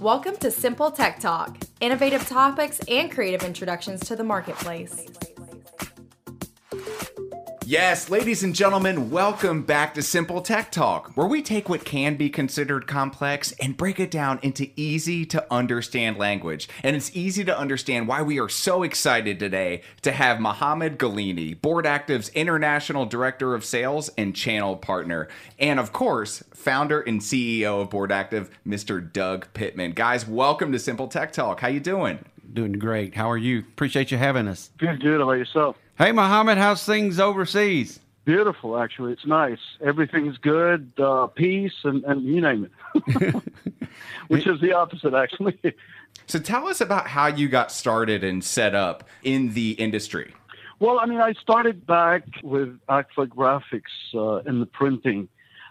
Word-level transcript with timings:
Welcome 0.00 0.36
to 0.36 0.52
Simple 0.52 0.92
Tech 0.92 1.18
Talk, 1.18 1.58
innovative 1.80 2.24
topics 2.28 2.78
and 2.86 3.10
creative 3.10 3.42
introductions 3.42 3.98
to 4.02 4.14
the 4.14 4.22
marketplace. 4.22 5.08
Yes, 7.70 8.08
ladies 8.08 8.42
and 8.42 8.54
gentlemen, 8.54 9.10
welcome 9.10 9.62
back 9.62 9.92
to 9.92 10.02
Simple 10.02 10.40
Tech 10.40 10.72
Talk, 10.72 11.12
where 11.14 11.26
we 11.26 11.42
take 11.42 11.68
what 11.68 11.84
can 11.84 12.16
be 12.16 12.30
considered 12.30 12.86
complex 12.86 13.52
and 13.60 13.76
break 13.76 14.00
it 14.00 14.10
down 14.10 14.38
into 14.40 14.70
easy 14.74 15.26
to 15.26 15.46
understand 15.52 16.16
language. 16.16 16.66
And 16.82 16.96
it's 16.96 17.14
easy 17.14 17.44
to 17.44 17.58
understand 17.58 18.08
why 18.08 18.22
we 18.22 18.40
are 18.40 18.48
so 18.48 18.84
excited 18.84 19.38
today 19.38 19.82
to 20.00 20.12
have 20.12 20.40
Mohamed 20.40 20.98
Galini, 20.98 21.60
Board 21.60 21.84
Active's 21.84 22.30
International 22.30 23.04
Director 23.04 23.54
of 23.54 23.66
Sales 23.66 24.08
and 24.16 24.34
Channel 24.34 24.78
Partner, 24.78 25.28
and 25.58 25.78
of 25.78 25.92
course, 25.92 26.42
founder 26.54 27.02
and 27.02 27.20
CEO 27.20 27.82
of 27.82 27.90
Board 27.90 28.10
Active, 28.10 28.48
Mr. 28.66 29.12
Doug 29.12 29.46
Pittman. 29.52 29.92
Guys, 29.92 30.26
welcome 30.26 30.72
to 30.72 30.78
Simple 30.78 31.08
Tech 31.08 31.32
Talk. 31.32 31.60
How 31.60 31.68
you 31.68 31.80
doing? 31.80 32.24
Doing 32.50 32.72
great. 32.72 33.14
How 33.14 33.30
are 33.30 33.36
you? 33.36 33.58
Appreciate 33.58 34.10
you 34.10 34.16
having 34.16 34.48
us. 34.48 34.70
Good, 34.78 35.02
good. 35.02 35.18
How 35.18 35.24
about 35.24 35.32
yourself? 35.32 35.76
Hey, 35.98 36.12
Mohammed, 36.12 36.58
how's 36.58 36.84
things 36.84 37.18
overseas? 37.18 37.98
Beautiful, 38.24 38.78
actually. 38.78 39.14
It's 39.14 39.26
nice. 39.26 39.58
Everything's 39.84 40.38
good, 40.38 40.92
uh, 40.96 41.26
peace, 41.26 41.72
and, 41.82 42.04
and 42.04 42.22
you 42.22 42.40
name 42.40 42.70
it, 42.94 43.34
which 44.28 44.46
is 44.46 44.60
the 44.60 44.74
opposite, 44.74 45.12
actually. 45.12 45.58
So 46.26 46.38
tell 46.38 46.68
us 46.68 46.80
about 46.80 47.08
how 47.08 47.26
you 47.26 47.48
got 47.48 47.72
started 47.72 48.22
and 48.22 48.44
set 48.44 48.76
up 48.76 49.08
in 49.24 49.54
the 49.54 49.72
industry. 49.72 50.32
Well, 50.78 51.00
I 51.00 51.06
mean, 51.06 51.20
I 51.20 51.32
started 51.32 51.84
back 51.84 52.22
with 52.44 52.78
Agfa 52.88 53.26
Graphics 53.26 54.14
uh, 54.14 54.48
in 54.48 54.60
the 54.60 54.66
printing. 54.66 55.28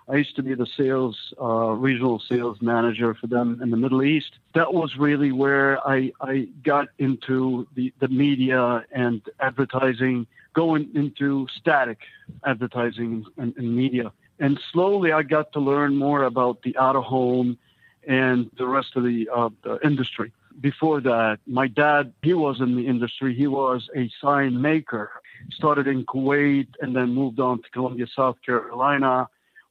I 0.10 0.16
used 0.16 0.38
to 0.38 0.44
be 0.44 0.54
the 0.54 0.66
sales, 0.66 1.34
uh, 1.42 1.72
regional 1.72 2.20
sales 2.20 2.62
manager 2.62 3.14
for 3.14 3.28
them 3.28 3.60
in 3.62 3.72
the 3.72 3.78
Middle 3.78 4.04
East. 4.04 4.32
That 4.56 4.74
was 4.74 4.96
really 4.96 5.34
where 5.34 5.86
I, 5.86 6.14
I 6.22 6.48
got 6.64 6.88
into 6.98 7.68
the, 7.76 7.94
the 8.00 8.08
media 8.08 8.86
and 8.94 9.22
advertising, 9.42 10.26
going 10.54 10.90
into 10.96 11.48
static 11.54 12.00
advertising 12.46 13.26
and, 13.38 13.54
and 13.58 13.76
media. 13.76 14.14
And 14.40 14.60
slowly 14.72 15.12
I 15.12 15.24
got 15.24 15.52
to 15.54 15.60
learn 15.60 15.98
more 15.98 16.24
about 16.24 16.62
the 16.62 16.78
out 16.78 16.96
of 16.96 17.04
home 17.04 17.58
and 18.08 18.50
the 18.58 18.68
rest 18.68 18.96
of 18.96 19.04
the, 19.04 19.28
uh, 19.36 19.50
the 19.64 19.78
industry. 19.84 20.32
Before 20.62 21.02
that, 21.02 21.40
my 21.46 21.68
dad, 21.68 22.14
he 22.22 22.34
was 22.34 22.62
in 22.62 22.78
the 22.78 22.88
industry. 22.88 23.36
He 23.36 23.48
was 23.48 23.90
a 23.96 24.10
sign 24.22 24.62
maker. 24.62 25.12
Started 25.52 25.86
in 25.86 26.06
Kuwait 26.06 26.68
and 26.80 26.96
then 26.96 27.14
moved 27.14 27.40
on 27.42 27.62
to 27.62 27.70
Columbia, 27.72 28.08
South 28.16 28.38
Carolina 28.44 29.28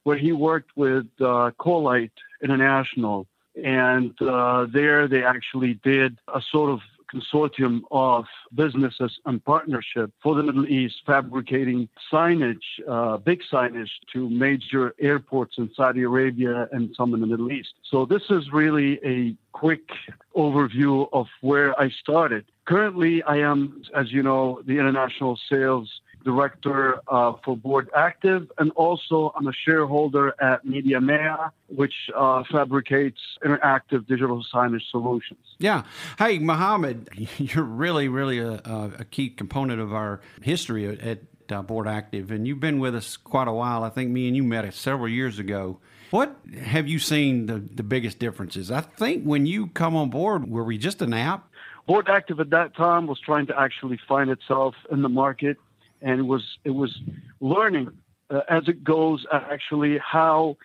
where 0.07 0.15
he 0.15 0.31
worked 0.31 0.71
with 0.77 1.05
uh, 1.19 1.51
Colite 1.59 2.19
International. 2.41 3.27
And 3.61 4.13
uh, 4.21 4.65
there 4.71 5.05
they 5.05 5.21
actually 5.21 5.73
did 5.83 6.17
a 6.33 6.41
sort 6.49 6.69
of 6.69 6.79
consortium 7.13 7.81
of 7.91 8.23
businesses 8.55 9.19
and 9.25 9.43
partnership 9.43 10.13
for 10.23 10.33
the 10.35 10.43
Middle 10.43 10.65
East, 10.65 10.95
fabricating 11.05 11.89
signage, 12.09 12.67
uh, 12.87 13.17
big 13.17 13.41
signage 13.51 13.89
to 14.13 14.29
major 14.29 14.95
airports 14.97 15.55
in 15.57 15.69
Saudi 15.75 16.03
Arabia 16.03 16.69
and 16.71 16.95
some 16.95 17.13
in 17.13 17.19
the 17.19 17.27
Middle 17.27 17.51
East. 17.51 17.73
So 17.91 18.05
this 18.05 18.23
is 18.29 18.43
really 18.53 18.99
a 19.03 19.35
quick 19.51 19.89
overview 20.37 21.09
of 21.11 21.27
where 21.41 21.77
I 21.77 21.89
started. 21.89 22.45
Currently, 22.63 23.23
I 23.23 23.37
am, 23.39 23.81
as 23.93 24.13
you 24.13 24.23
know, 24.23 24.61
the 24.65 24.77
international 24.79 25.37
sales 25.49 25.89
director 26.27 26.99
uh, 27.07 27.33
for 27.43 27.55
Board 27.55 27.89
Active, 27.95 28.51
and 28.57 28.71
also 28.71 29.31
I'm 29.33 29.47
a 29.47 29.53
shareholder 29.53 30.33
at 30.41 30.65
Media 30.65 30.99
Mea, 30.99 31.37
which 31.67 31.93
uh, 32.13 32.43
fabricates 32.51 33.19
interactive 33.45 34.05
digital 34.07 34.45
signage 34.53 34.81
solutions. 34.91 35.39
Yeah. 35.57 35.83
Hey, 36.19 36.39
Mohammed, 36.39 37.09
you're 37.37 37.63
really, 37.63 38.09
really 38.09 38.39
a, 38.39 38.59
a 38.99 39.05
key 39.09 39.29
component 39.29 39.79
of 39.79 39.93
our 39.93 40.19
history 40.41 40.85
at 40.85 41.19
uh, 41.49 41.61
Board 41.61 41.87
Active, 41.87 42.29
and 42.29 42.45
you've 42.45 42.59
been 42.59 42.79
with 42.79 42.93
us 42.93 43.15
quite 43.15 43.47
a 43.47 43.53
while. 43.53 43.85
I 43.85 43.89
think 43.89 44.11
me 44.11 44.27
and 44.27 44.35
you 44.35 44.43
met 44.43 44.71
several 44.73 45.07
years 45.07 45.39
ago. 45.39 45.79
What 46.09 46.35
have 46.61 46.89
you 46.89 46.99
seen 46.99 47.45
the, 47.45 47.59
the 47.59 47.83
biggest 47.83 48.19
differences? 48.19 48.69
I 48.69 48.81
think 48.81 49.23
when 49.23 49.45
you 49.45 49.67
come 49.67 49.95
on 49.95 50.09
board, 50.09 50.49
were 50.49 50.63
we 50.65 50.77
just 50.77 51.01
an 51.01 51.13
app? 51.13 51.49
Board 51.85 52.09
Active 52.09 52.41
at 52.41 52.49
that 52.49 52.75
time 52.75 53.07
was 53.07 53.17
trying 53.17 53.47
to 53.47 53.57
actually 53.57 53.97
find 54.09 54.29
itself 54.29 54.75
in 54.91 55.01
the 55.01 55.09
market 55.09 55.57
and 56.01 56.19
it 56.19 56.25
was 56.25 56.43
it 56.63 56.71
was 56.71 56.99
learning 57.39 57.91
uh, 58.29 58.41
as 58.49 58.67
it 58.67 58.83
goes 58.83 59.25
actually 59.31 59.97
how 59.99 60.57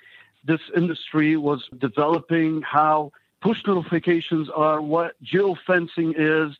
this 0.44 0.60
industry 0.76 1.36
was 1.36 1.68
developing, 1.78 2.62
how 2.62 3.12
push 3.40 3.58
notifications 3.66 4.48
are, 4.50 4.80
what 4.80 5.14
geofencing 5.22 6.14
is, 6.16 6.56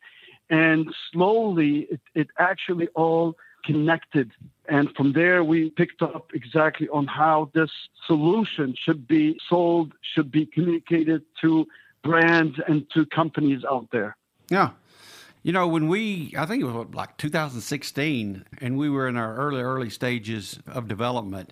and 0.49 0.93
slowly 1.11 1.87
it, 1.91 2.01
it 2.15 2.27
actually 2.39 2.87
all 2.89 3.35
connected. 3.65 4.31
And 4.67 4.89
from 4.95 5.13
there, 5.13 5.43
we 5.43 5.69
picked 5.69 6.01
up 6.01 6.31
exactly 6.33 6.87
on 6.89 7.07
how 7.07 7.51
this 7.53 7.71
solution 8.07 8.75
should 8.77 9.07
be 9.07 9.37
sold, 9.49 9.93
should 10.01 10.31
be 10.31 10.45
communicated 10.45 11.23
to 11.41 11.65
brands 12.03 12.57
and 12.67 12.89
to 12.91 13.05
companies 13.05 13.63
out 13.69 13.87
there. 13.91 14.15
Yeah. 14.49 14.71
You 15.43 15.51
know, 15.51 15.67
when 15.67 15.89
we, 15.89 16.33
I 16.37 16.45
think 16.45 16.63
it 16.63 16.65
was 16.65 16.87
like 16.93 17.17
2016, 17.17 18.45
and 18.61 18.77
we 18.77 18.89
were 18.89 19.09
in 19.09 19.17
our 19.17 19.35
early, 19.35 19.61
early 19.61 19.89
stages 19.89 20.57
of 20.65 20.87
development. 20.87 21.51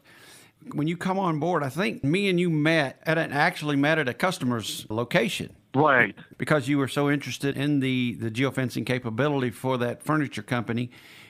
When 0.71 0.87
you 0.87 0.95
come 0.95 1.19
on 1.19 1.39
board, 1.39 1.61
I 1.61 1.69
think 1.69 2.01
me 2.01 2.29
and 2.29 2.39
you 2.39 2.49
met 2.49 3.01
at 3.03 3.17
an, 3.17 3.33
actually 3.33 3.75
met 3.75 3.99
at 3.99 4.07
a 4.07 4.13
customer's 4.13 4.85
location. 4.89 5.53
Right. 5.75 6.15
Because 6.37 6.69
you 6.69 6.77
were 6.77 6.87
so 6.87 7.09
interested 7.09 7.57
in 7.57 7.81
the, 7.81 8.13
the 8.13 8.31
geofencing 8.31 8.85
capability 8.85 9.51
for 9.51 9.77
that 9.79 10.03
furniture 10.03 10.43
company. 10.43 10.89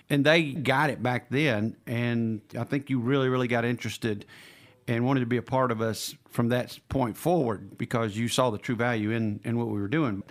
And 0.10 0.24
they 0.24 0.52
got 0.52 0.92
it 0.92 1.02
back 1.02 1.30
then. 1.30 1.78
And 1.88 2.42
I 2.58 2.64
think 2.64 2.92
you 2.92 3.00
really, 3.00 3.30
really 3.30 3.48
got 3.48 3.66
interested 3.66 4.26
and 4.88 5.06
wanted 5.06 5.22
to 5.22 5.26
be 5.26 5.38
a 5.38 5.42
part 5.42 5.72
of 5.72 5.82
us 5.82 6.16
from 6.30 6.50
that 6.50 6.78
point 6.90 7.18
forward 7.18 7.78
because 7.78 8.18
you 8.18 8.28
saw 8.28 8.50
the 8.50 8.58
true 8.58 8.76
value 8.76 9.12
in, 9.12 9.40
in 9.44 9.58
what 9.58 9.68
we 9.68 9.80
were 9.80 9.88
doing. 9.88 10.24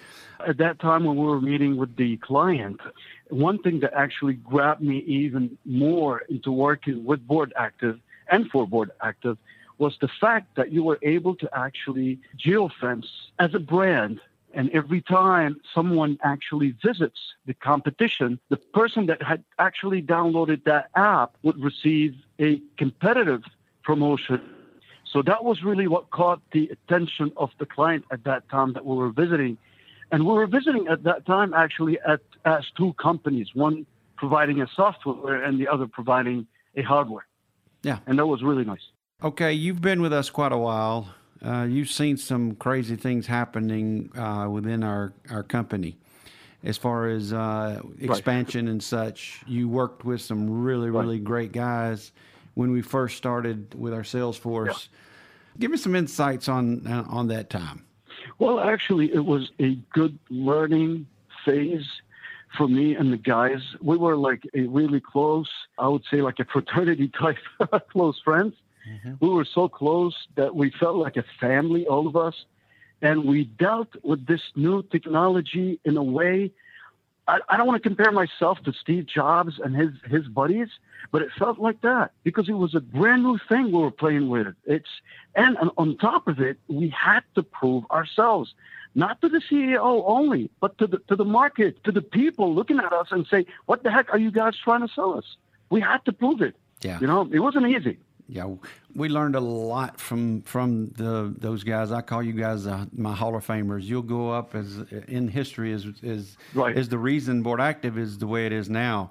At 0.46 0.58
that 0.58 0.80
time, 0.80 1.04
when 1.04 1.16
we 1.16 1.24
were 1.24 1.40
meeting 1.40 1.76
with 1.76 1.96
the 1.96 2.16
client, 2.18 2.80
one 3.28 3.58
thing 3.62 3.80
that 3.80 3.92
actually 3.94 4.34
grabbed 4.34 4.80
me 4.80 4.98
even 4.98 5.58
more 5.64 6.22
into 6.28 6.50
working 6.50 7.04
with 7.04 7.26
Board 7.26 7.52
Active 7.56 8.00
and 8.30 8.50
for 8.50 8.66
Board 8.66 8.90
Active 9.02 9.36
was 9.78 9.96
the 10.00 10.08
fact 10.20 10.56
that 10.56 10.72
you 10.72 10.82
were 10.82 10.98
able 11.02 11.34
to 11.36 11.48
actually 11.56 12.20
geofence 12.38 13.06
as 13.38 13.54
a 13.54 13.58
brand 13.58 14.20
and 14.52 14.70
every 14.70 15.00
time 15.00 15.60
someone 15.74 16.18
actually 16.22 16.74
visits 16.84 17.18
the 17.46 17.54
competition, 17.54 18.38
the 18.48 18.56
person 18.56 19.06
that 19.06 19.22
had 19.22 19.44
actually 19.58 20.02
downloaded 20.02 20.64
that 20.64 20.90
app 20.96 21.36
would 21.42 21.62
receive 21.62 22.14
a 22.40 22.60
competitive 22.76 23.42
promotion. 23.90 24.40
So 25.12 25.20
that 25.22 25.42
was 25.42 25.64
really 25.64 25.88
what 25.88 26.10
caught 26.10 26.40
the 26.52 26.70
attention 26.74 27.32
of 27.36 27.50
the 27.58 27.66
client 27.66 28.04
at 28.12 28.22
that 28.22 28.48
time 28.48 28.72
that 28.74 28.86
we 28.86 28.94
were 28.94 29.10
visiting. 29.10 29.58
And 30.12 30.24
we 30.28 30.32
were 30.32 30.46
visiting 30.46 30.86
at 30.86 31.02
that 31.02 31.26
time 31.26 31.52
actually 31.54 31.98
at 32.06 32.20
as 32.44 32.64
two 32.76 32.92
companies, 32.92 33.48
one 33.54 33.86
providing 34.16 34.60
a 34.60 34.68
software 34.76 35.42
and 35.42 35.60
the 35.60 35.66
other 35.66 35.88
providing 35.88 36.46
a 36.76 36.82
hardware. 36.82 37.26
Yeah. 37.82 37.98
And 38.06 38.18
that 38.20 38.26
was 38.26 38.44
really 38.44 38.64
nice. 38.64 38.86
Okay, 39.24 39.52
you've 39.52 39.80
been 39.80 40.00
with 40.00 40.12
us 40.12 40.30
quite 40.30 40.52
a 40.52 40.58
while. 40.58 41.08
Uh, 41.44 41.66
you've 41.68 41.90
seen 41.90 42.16
some 42.16 42.54
crazy 42.54 42.94
things 42.94 43.26
happening 43.26 44.10
uh, 44.16 44.46
within 44.48 44.84
our, 44.84 45.12
our 45.30 45.42
company 45.42 45.96
as 46.62 46.76
far 46.76 47.08
as 47.08 47.32
uh, 47.32 47.80
expansion 47.98 48.66
right. 48.66 48.72
and 48.72 48.82
such. 48.82 49.42
You 49.48 49.68
worked 49.68 50.04
with 50.04 50.20
some 50.20 50.62
really, 50.62 50.90
really 50.90 51.16
right. 51.16 51.24
great 51.24 51.52
guys 51.52 52.12
when 52.54 52.70
we 52.72 52.82
first 52.82 53.16
started 53.16 53.74
with 53.74 53.92
our 53.92 54.04
sales 54.04 54.36
force. 54.36 54.88
Yeah. 54.92 54.98
Give 55.58 55.70
me 55.70 55.76
some 55.76 55.94
insights 55.94 56.48
on 56.48 56.86
uh, 56.86 57.04
on 57.08 57.28
that 57.28 57.50
time. 57.50 57.84
Well, 58.38 58.60
actually, 58.60 59.12
it 59.12 59.24
was 59.24 59.50
a 59.58 59.74
good 59.92 60.18
learning 60.28 61.06
phase 61.44 61.86
for 62.56 62.68
me 62.68 62.94
and 62.94 63.12
the 63.12 63.16
guys. 63.16 63.60
We 63.80 63.96
were 63.96 64.16
like 64.16 64.42
a 64.54 64.62
really 64.62 65.00
close, 65.00 65.48
I 65.78 65.88
would 65.88 66.04
say, 66.10 66.22
like 66.22 66.38
a 66.38 66.44
fraternity 66.44 67.08
type 67.20 67.38
close 67.90 68.20
friends. 68.24 68.54
Mm-hmm. 68.88 69.14
We 69.20 69.28
were 69.28 69.44
so 69.44 69.68
close 69.68 70.14
that 70.36 70.54
we 70.54 70.70
felt 70.70 70.96
like 70.96 71.16
a 71.16 71.24
family, 71.40 71.86
all 71.86 72.06
of 72.06 72.16
us. 72.16 72.34
And 73.02 73.24
we 73.24 73.44
dealt 73.44 73.88
with 74.02 74.26
this 74.26 74.42
new 74.56 74.82
technology 74.82 75.80
in 75.84 75.96
a 75.96 76.02
way 76.02 76.52
I, 77.30 77.38
I 77.48 77.56
don't 77.56 77.66
want 77.66 77.80
to 77.80 77.88
compare 77.88 78.10
myself 78.10 78.58
to 78.64 78.72
Steve 78.72 79.06
Jobs 79.06 79.60
and 79.62 79.74
his 79.76 79.90
his 80.10 80.26
buddies, 80.26 80.68
but 81.12 81.22
it 81.22 81.30
felt 81.38 81.58
like 81.58 81.80
that 81.82 82.10
because 82.24 82.48
it 82.48 82.54
was 82.54 82.74
a 82.74 82.80
brand 82.80 83.22
new 83.22 83.38
thing 83.48 83.66
we 83.66 83.78
were 83.78 83.92
playing 83.92 84.28
with. 84.28 84.48
It's 84.64 84.88
and, 85.36 85.56
and 85.60 85.70
on 85.78 85.96
top 85.96 86.26
of 86.26 86.40
it, 86.40 86.58
we 86.66 86.88
had 86.88 87.22
to 87.36 87.42
prove 87.44 87.84
ourselves, 87.90 88.52
not 88.96 89.20
to 89.20 89.28
the 89.28 89.40
CEO 89.48 90.02
only, 90.06 90.50
but 90.60 90.76
to 90.78 90.88
the 90.88 90.98
to 91.08 91.14
the 91.14 91.24
market, 91.24 91.84
to 91.84 91.92
the 91.92 92.02
people 92.02 92.52
looking 92.52 92.78
at 92.78 92.92
us 92.92 93.08
and 93.12 93.26
say, 93.28 93.46
"What 93.66 93.84
the 93.84 93.92
heck 93.92 94.12
are 94.12 94.18
you 94.18 94.32
guys 94.32 94.54
trying 94.56 94.86
to 94.86 94.92
sell 94.92 95.16
us?" 95.16 95.36
We 95.70 95.80
had 95.80 96.04
to 96.06 96.12
prove 96.12 96.42
it. 96.42 96.56
Yeah, 96.82 96.98
you 97.00 97.06
know, 97.06 97.28
it 97.32 97.38
wasn't 97.38 97.66
easy. 97.68 97.98
Yeah, 98.32 98.46
we 98.94 99.08
learned 99.08 99.34
a 99.34 99.40
lot 99.40 99.98
from 100.00 100.42
from 100.42 100.90
the 100.90 101.34
those 101.36 101.64
guys. 101.64 101.90
I 101.90 102.00
call 102.00 102.22
you 102.22 102.32
guys 102.32 102.64
uh, 102.66 102.86
my 102.92 103.12
Hall 103.12 103.34
of 103.34 103.44
Famers. 103.44 103.82
You'll 103.82 104.02
go 104.02 104.30
up 104.30 104.54
as 104.54 104.78
in 105.08 105.26
history 105.26 105.72
as 105.72 105.84
is 106.02 106.36
Right. 106.54 106.78
is 106.78 106.88
the 106.88 106.98
reason 106.98 107.42
Board 107.42 107.60
Active 107.60 107.98
is 107.98 108.18
the 108.18 108.28
way 108.28 108.46
it 108.46 108.52
is 108.52 108.70
now. 108.70 109.10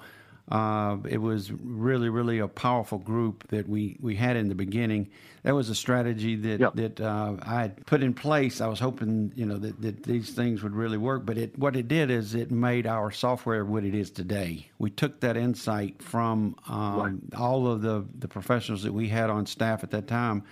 Uh, 0.49 0.97
it 1.07 1.19
was 1.21 1.51
really, 1.51 2.09
really 2.09 2.39
a 2.39 2.47
powerful 2.47 2.97
group 2.97 3.47
that 3.49 3.69
we, 3.69 3.97
we 4.01 4.15
had 4.15 4.35
in 4.35 4.49
the 4.49 4.55
beginning. 4.55 5.07
That 5.43 5.53
was 5.53 5.69
a 5.69 5.75
strategy 5.75 6.35
that 6.35 6.59
Yep. 6.59 6.73
that 6.75 7.01
uh, 7.01 7.35
I 7.43 7.61
had 7.61 7.85
put 7.85 8.01
in 8.03 8.13
place. 8.13 8.59
I 8.59 8.67
was 8.67 8.79
hoping, 8.79 9.31
you 9.35 9.45
know, 9.45 9.57
that, 9.57 9.79
that 9.81 10.03
these 10.03 10.31
things 10.31 10.63
would 10.63 10.75
really 10.75 10.97
work. 10.97 11.25
But 11.25 11.37
it 11.37 11.57
what 11.57 11.75
it 11.75 11.87
did 11.87 12.09
is 12.11 12.33
it 12.35 12.51
made 12.51 12.87
our 12.87 13.11
software 13.11 13.63
what 13.63 13.83
it 13.83 13.93
is 13.95 14.09
today. 14.11 14.69
We 14.79 14.89
took 14.89 15.19
that 15.21 15.37
insight 15.37 16.01
from 16.01 16.55
um, 16.67 17.21
all 17.37 17.67
of 17.67 17.81
the 17.81 18.05
the 18.17 18.27
professionals 18.27 18.83
that 18.83 18.93
we 18.93 19.07
had 19.07 19.29
on 19.29 19.45
staff 19.45 19.83
at 19.83 19.91
that 19.91 20.07
time, 20.07 20.43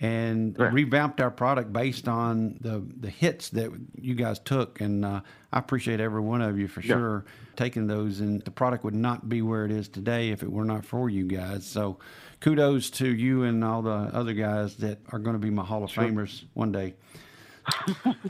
and 0.00 0.56
Right. 0.58 0.72
revamped 0.72 1.20
our 1.20 1.30
product 1.30 1.72
based 1.72 2.06
on 2.08 2.56
the 2.60 2.82
the 3.00 3.10
hits 3.10 3.50
that 3.50 3.70
you 4.00 4.14
guys 4.14 4.38
took. 4.38 4.80
And 4.80 5.04
uh, 5.04 5.20
I 5.52 5.58
appreciate 5.58 6.00
every 6.00 6.20
one 6.20 6.40
of 6.40 6.58
you 6.58 6.68
for 6.68 6.80
Yeah. 6.80 6.94
sure 6.96 7.24
taking 7.56 7.86
those. 7.88 8.20
And 8.20 8.40
the 8.42 8.50
product 8.50 8.84
would 8.84 8.94
not 8.94 9.28
be 9.28 9.42
where 9.42 9.64
it 9.64 9.70
is 9.72 9.88
today 9.88 10.30
if 10.30 10.42
it 10.42 10.50
were 10.52 10.64
not 10.64 10.84
for 10.84 11.10
you 11.10 11.24
guys. 11.26 11.66
So 11.66 11.98
kudos 12.40 12.90
to 12.90 13.08
you 13.08 13.42
and 13.42 13.64
all 13.64 13.82
the 13.82 13.90
other 13.90 14.34
guys 14.34 14.76
that 14.76 15.00
are 15.10 15.18
going 15.18 15.34
to 15.34 15.40
be 15.40 15.50
my 15.50 15.64
Hall 15.64 15.82
of 15.82 15.90
Famers 15.90 16.44
one 16.54 16.70
day. 16.70 16.94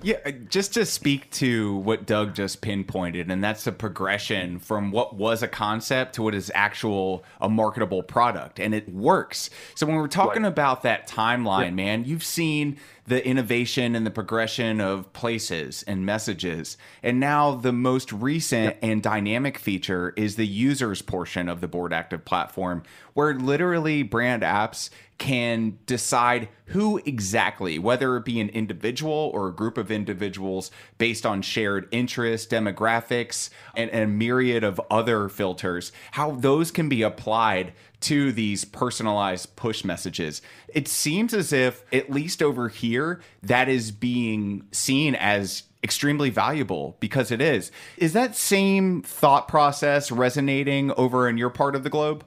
Yeah, 0.03 0.17
uh, 0.25 0.31
just 0.49 0.75
to 0.75 0.85
speak 0.85 1.31
to 1.33 1.77
what 1.79 2.07
Doug 2.07 2.35
just 2.35 2.61
pinpointed, 2.61 3.31
and 3.31 3.43
that's 3.43 3.65
the 3.65 3.73
progression 3.73 4.59
from 4.59 4.91
what 4.93 5.17
was 5.17 5.43
a 5.43 5.49
concept 5.49 6.15
to 6.15 6.23
what 6.23 6.35
is 6.35 6.51
actual 6.55 7.25
a 7.41 7.49
marketable 7.49 8.03
product, 8.03 8.61
and 8.61 8.75
it 8.75 8.89
works. 8.89 9.51
So 9.75 9.87
when 9.87 9.97
we're 9.97 10.09
talking 10.09 10.43
Right. 10.43 10.49
about 10.49 10.83
that 10.83 11.09
timeline, 11.09 11.75
man, 11.75 12.05
you've 12.05 12.25
seen 12.25 12.77
the 13.09 13.27
innovation 13.27 13.95
and 13.95 14.07
the 14.07 14.11
progression 14.11 14.81
of 14.81 15.13
places 15.13 15.83
and 15.85 16.05
messages, 16.05 16.77
and 17.03 17.19
now 17.19 17.55
the 17.55 17.73
most 17.73 18.13
recent 18.13 18.77
and 18.83 19.03
dynamic 19.03 19.59
feature 19.59 20.13
is 20.17 20.37
the 20.37 20.47
users 20.47 21.03
portion 21.03 21.49
of 21.49 21.61
the 21.61 21.69
Board 21.69 21.93
Active 21.93 22.25
platform, 22.25 22.83
where 23.15 23.35
literally 23.35 24.03
brand 24.03 24.43
apps 24.43 24.91
can 25.19 25.79
decide 25.87 26.49
who 26.67 26.99
exactly, 27.05 27.79
whether 27.79 28.17
it 28.17 28.25
be 28.25 28.41
an 28.41 28.49
individual 28.51 29.31
or 29.35 29.49
a 29.49 29.55
group 29.55 29.77
of 29.77 29.91
individuals 29.91 30.71
based 30.97 31.27
on 31.27 31.43
shared 31.43 31.89
interest, 31.91 32.51
demographics, 32.51 33.51
and, 33.75 33.91
and 33.91 34.05
a 34.05 34.07
myriad 34.07 34.63
of 34.63 34.81
other 34.91 35.29
filters, 35.29 35.91
how 36.13 36.31
those 36.31 36.71
can 36.71 36.89
be 36.89 37.03
applied 37.03 37.73
to 38.01 38.33
these 38.33 38.65
personalized 38.65 39.57
push 39.57 39.85
messages. 39.85 40.43
It 40.69 40.89
seems 40.89 41.35
as 41.35 41.53
if, 41.53 41.83
at 41.93 42.11
least 42.11 42.43
over 42.43 42.69
here, 42.69 43.21
that 43.43 43.69
is 43.69 43.91
being 43.91 44.67
seen 44.73 45.15
as 45.15 45.65
extremely 45.83 46.31
valuable 46.31 46.97
because 47.01 47.31
it 47.31 47.41
is. 47.41 47.71
Is 47.97 48.13
that 48.13 48.37
same 48.37 49.03
thought 49.03 49.49
process 49.49 50.11
resonating 50.11 50.93
over 50.93 51.29
in 51.29 51.39
your 51.39 51.51
part 51.51 51.75
of 51.75 51.85
the 51.85 51.91
globe? 51.91 52.25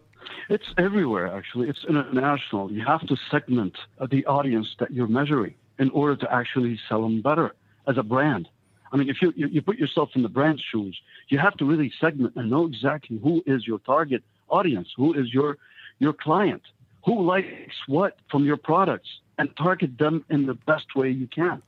It's 0.50 0.68
everywhere, 0.78 1.28
actually. 1.28 1.70
It's 1.70 1.86
international. 1.88 2.72
You 2.72 2.84
have 2.86 3.06
to 3.08 3.16
segment 3.30 3.78
uh, 4.00 4.08
the 4.10 4.26
audience 4.26 4.68
that 4.80 4.92
you're 4.92 5.08
measuring 5.08 5.56
in 5.80 5.90
order 5.92 6.16
to 6.18 6.34
actually 6.34 6.80
sell 6.90 7.02
them 7.02 7.22
better 7.22 7.56
as 7.88 7.98
a 7.98 8.04
brand. 8.04 8.50
I 8.92 8.98
mean, 8.98 9.10
if 9.10 9.22
you, 9.22 9.32
you, 9.36 9.48
you 9.48 9.62
put 9.62 9.78
yourself 9.78 10.10
in 10.16 10.22
the 10.22 10.30
brand's 10.30 10.62
shoes, 10.72 11.00
you 11.30 11.38
have 11.38 11.56
to 11.58 11.66
really 11.66 11.92
segment 12.02 12.36
and 12.36 12.50
know 12.50 12.66
exactly 12.66 13.18
who 13.24 13.42
is 13.46 13.66
your 13.66 13.80
target 13.80 14.24
audience, 14.52 14.90
who 14.96 15.14
is 15.14 15.34
your, 15.34 15.58
your 16.00 16.14
client, 16.14 16.62
who 17.06 17.24
likes 17.24 17.76
what 17.88 18.18
from 18.30 18.46
your 18.46 18.58
products, 18.58 19.10
and 19.38 19.50
target 19.58 19.98
them 19.98 20.24
in 20.30 20.46
the 20.46 20.54
best 20.54 20.96
way 20.96 21.10
you 21.10 21.28
can. 21.28 21.62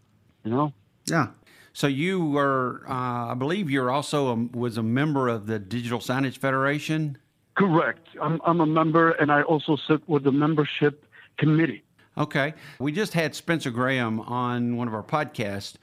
You 0.44 0.51
know? 0.51 0.74
Yeah. 1.06 1.27
So 1.74 1.88
you 1.88 2.24
were, 2.24 2.83
uh, 2.88 3.31
I 3.31 3.33
believe, 3.33 3.71
you're 3.71 3.89
also 3.89 4.27
a, 4.27 4.35
was 4.56 4.77
a 4.77 4.83
member 4.83 5.27
of 5.27 5.47
the 5.47 5.57
Digital 5.57 6.00
Signage 6.00 6.38
Federation. 6.38 7.18
Correct. 7.56 8.07
I'm, 8.21 8.39
I'm 8.45 8.62
a 8.62 8.65
member, 8.65 9.12
and 9.12 9.31
I 9.31 9.41
also 9.41 9.75
sit 9.88 10.07
with 10.07 10.24
the 10.24 10.31
membership 10.31 11.06
committee. 11.38 11.83
Okay. 12.15 12.53
We 12.79 12.91
just 12.91 13.13
had 13.13 13.33
Spencer 13.33 13.71
Graham 13.71 14.19
on 14.19 14.77
one 14.77 14.88
of 14.88 14.94
our 14.94 15.03
podcasts. 15.03 15.75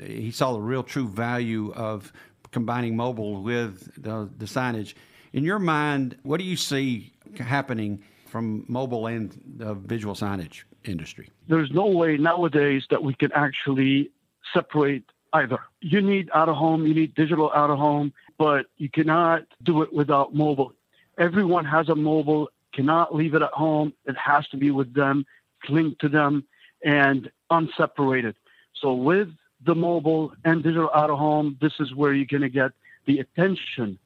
He 0.00 0.32
saw 0.32 0.52
the 0.54 0.60
real 0.60 0.82
true 0.82 1.06
value 1.06 1.72
of 1.74 2.12
combining 2.50 2.96
mobile 2.96 3.42
with 3.42 4.02
the, 4.02 4.28
the 4.38 4.46
signage. 4.46 4.94
In 5.32 5.44
your 5.44 5.58
mind, 5.58 6.16
what 6.22 6.38
do 6.38 6.44
you 6.44 6.56
see 6.56 7.12
happening 7.38 8.02
from 8.26 8.64
mobile 8.68 9.06
and 9.06 9.38
the 9.56 9.74
visual 9.74 10.14
signage 10.14 10.64
industry? 10.84 11.30
there's 11.48 11.70
no 11.70 11.86
way 11.86 12.16
nowadays 12.16 12.82
that 12.90 13.02
we 13.02 13.14
can 13.14 13.30
actually 13.32 14.10
separate 14.54 15.04
either. 15.32 15.58
You 15.80 16.00
need 16.00 16.30
out 16.34 16.48
of 16.48 16.56
home, 16.56 16.86
you 16.86 16.94
need 16.94 17.14
digital 17.14 17.50
out 17.54 17.70
of 17.70 17.78
home, 17.78 18.12
but 18.38 18.66
you 18.76 18.88
cannot 18.88 19.44
do 19.62 19.82
it 19.82 19.92
without 19.92 20.34
mobile. 20.34 20.72
Everyone 21.18 21.64
has 21.64 21.88
a 21.88 21.94
mobile, 21.94 22.48
cannot 22.74 23.14
leave 23.14 23.34
it 23.34 23.42
at 23.42 23.52
home. 23.52 23.92
It 24.06 24.16
has 24.16 24.46
to 24.48 24.56
be 24.56 24.70
with 24.70 24.94
them, 24.94 25.24
linked 25.68 26.00
to 26.00 26.08
them, 26.08 26.44
and 26.84 27.30
unseparated. 27.50 28.34
So 28.80 28.94
with 28.94 29.28
the 29.64 29.74
mobile 29.74 30.32
and 30.44 30.62
digital 30.62 30.90
out 30.94 31.10
of 31.10 31.18
home, 31.18 31.56
this 31.60 31.72
is 31.80 31.94
where 31.94 32.12
you're 32.12 32.26
going 32.26 32.42
to 32.42 32.48
get 32.48 32.72
the 33.06 33.20
attention 33.20 33.98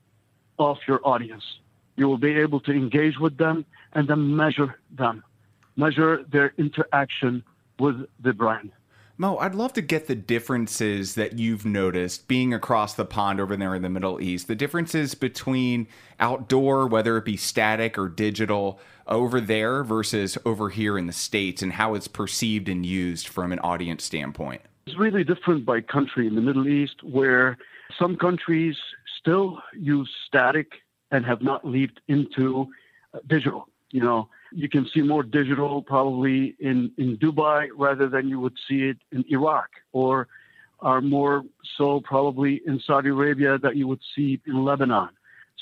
of 0.58 0.78
your 0.86 1.00
audience. 1.04 1.44
You 1.96 2.08
will 2.08 2.18
be 2.18 2.34
able 2.38 2.60
to 2.60 2.72
engage 2.72 3.18
with 3.18 3.36
them 3.38 3.64
and 3.92 4.08
then 4.08 4.36
measure 4.36 4.78
them, 4.90 5.22
measure 5.76 6.24
their 6.30 6.52
interaction 6.58 7.42
with 7.78 8.06
the 8.20 8.32
brand. 8.32 8.72
Mo, 9.18 9.38
I'd 9.38 9.54
love 9.54 9.72
to 9.74 9.80
get 9.80 10.08
the 10.08 10.14
differences 10.14 11.14
that 11.14 11.38
you've 11.38 11.64
noticed 11.64 12.28
being 12.28 12.52
across 12.52 12.92
the 12.92 13.06
pond 13.06 13.40
over 13.40 13.56
there 13.56 13.74
in 13.74 13.80
the 13.80 13.88
Middle 13.88 14.20
East, 14.20 14.46
the 14.46 14.54
differences 14.54 15.14
between 15.14 15.86
outdoor, 16.20 16.86
whether 16.86 17.16
it 17.16 17.24
be 17.24 17.38
static 17.38 17.96
or 17.96 18.10
digital, 18.10 18.78
over 19.06 19.40
there 19.40 19.82
versus 19.82 20.36
over 20.44 20.68
here 20.68 20.98
in 20.98 21.06
the 21.06 21.14
States, 21.14 21.62
and 21.62 21.72
how 21.72 21.94
it's 21.94 22.08
perceived 22.08 22.68
and 22.68 22.84
used 22.84 23.26
from 23.26 23.52
an 23.52 23.58
audience 23.60 24.04
standpoint. 24.04 24.60
It's 24.86 24.98
really 24.98 25.24
different 25.24 25.64
by 25.64 25.80
country 25.80 26.26
in 26.26 26.34
the 26.34 26.42
Middle 26.42 26.68
East, 26.68 27.02
where 27.02 27.56
some 27.98 28.16
countries 28.16 28.76
still 29.26 29.58
use 29.76 30.08
static 30.26 30.68
and 31.10 31.24
have 31.26 31.42
not 31.42 31.64
leaped 31.64 32.00
into 32.06 32.68
uh, 33.12 33.18
digital. 33.26 33.68
You 33.90 34.00
know, 34.00 34.28
you 34.52 34.68
can 34.68 34.88
see 34.92 35.02
more 35.02 35.22
digital 35.22 35.82
probably 35.82 36.54
in, 36.60 36.92
in 36.96 37.16
Dubai 37.16 37.68
rather 37.76 38.08
than 38.08 38.28
you 38.28 38.38
would 38.40 38.56
see 38.68 38.82
it 38.84 38.98
in 39.12 39.24
Iraq, 39.28 39.68
or 39.92 40.28
are 40.80 41.00
more 41.00 41.42
so 41.76 42.00
probably 42.00 42.60
in 42.66 42.80
Saudi 42.86 43.08
Arabia 43.08 43.58
that 43.58 43.76
you 43.76 43.88
would 43.88 44.00
see 44.14 44.40
in 44.46 44.64
Lebanon. 44.64 45.08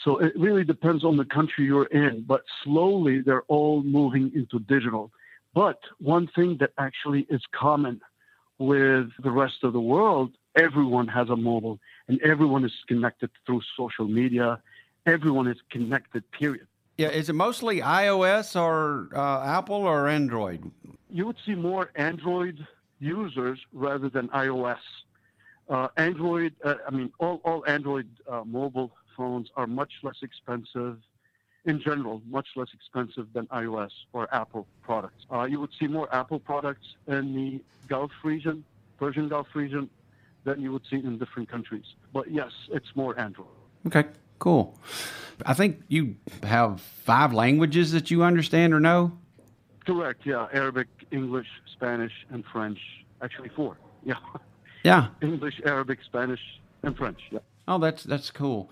So 0.03 0.19
it 0.19 0.33
really 0.37 0.65
depends 0.65 1.05
on 1.05 1.17
the 1.17 1.25
country 1.25 1.65
you're 1.65 1.87
in, 1.87 2.25
but 2.27 2.43
slowly 2.65 3.21
they're 3.21 3.45
all 3.49 3.83
moving 3.83 4.33
into 4.35 4.59
digital. 4.59 5.11
But 5.55 5.79
one 5.99 6.29
thing 6.35 6.57
that 6.61 6.73
actually 6.79 7.27
is 7.31 7.43
common 7.53 8.01
with 8.59 9.07
the 9.23 9.31
rest 9.31 9.59
of 9.63 9.73
the 9.73 9.81
world, 9.81 10.33
everyone 10.57 11.09
has 11.09 11.29
a 11.29 11.37
mobile 11.37 11.79
and 12.09 12.21
everyone 12.23 12.65
is 12.65 12.73
connected 12.87 13.31
through 13.47 13.63
social 13.77 14.07
media. 14.07 14.61
Everyone 15.07 15.47
is 15.47 15.59
connected, 15.71 16.31
period. 16.31 16.67
Yeah, 16.97 17.09
is 17.09 17.29
it 17.29 17.35
mostly 17.35 17.81
iOS 17.81 18.61
or 18.61 19.09
uh, 19.15 19.45
Apple 19.45 19.77
or 19.77 20.09
Android? 20.09 20.71
You 21.11 21.27
would 21.27 21.37
see 21.45 21.55
more 21.55 21.91
Android 21.97 22.67
users 23.01 23.59
rather 23.73 24.09
than 24.09 24.29
iOS. 24.29 24.79
Uh, 25.69 25.89
Android, 25.97 26.55
uh, 26.65 26.77
I 26.87 26.91
mean, 26.91 27.13
all, 27.19 27.41
all 27.45 27.65
Android 27.67 28.09
uh, 28.29 28.43
mobile 28.45 28.93
phones 29.17 29.51
are 29.57 29.67
much 29.67 29.93
less 30.03 30.17
expensive 30.23 30.99
in 31.65 31.81
general, 31.81 32.23
much 32.29 32.49
less 32.57 32.69
expensive 32.75 33.27
than 33.33 33.47
iOS 33.47 33.91
or 34.13 34.33
Apple 34.33 34.67
products. 34.83 35.25
Uh, 35.33 35.45
you 35.45 35.59
would 35.59 35.71
see 35.79 35.87
more 35.87 36.13
Apple 36.15 36.39
products 36.39 36.87
in 37.07 37.35
the 37.35 37.61
Gulf 37.89 38.13
region, 38.23 38.65
Persian 38.99 39.29
Gulf 39.29 39.49
region, 39.55 39.89
than 40.45 40.61
you 40.61 40.73
would 40.73 40.83
see 40.89 40.97
in 40.97 41.19
different 41.19 41.51
countries. 41.51 41.85
But 42.13 42.31
yes, 42.31 42.51
it's 42.71 42.95
more 42.95 43.19
Android. 43.19 43.49
Okay, 43.87 44.05
cool. 44.39 44.79
I 45.45 45.55
think 45.55 45.83
you 45.89 46.17
have 46.43 46.81
five 46.81 47.33
languages 47.33 47.93
that 47.93 48.11
you 48.11 48.23
understand 48.23 48.73
or 48.73 48.81
know. 48.81 49.19
Correct, 49.87 50.23
yeah. 50.25 50.47
Arabic, 50.53 50.89
English, 51.11 51.49
Spanish, 51.73 52.13
and 52.31 52.45
French. 52.53 52.79
Actually, 53.23 53.51
four. 53.51 53.77
Yeah. 54.07 54.17
Yeah. 54.83 55.07
English, 55.23 55.63
Arabic, 55.65 56.01
Spanish, 56.05 56.41
and 56.83 56.95
French. 56.95 57.19
Yeah. 57.31 57.39
Oh, 57.67 57.79
that's 57.79 58.05
that's 58.05 58.31
cool. 58.31 58.71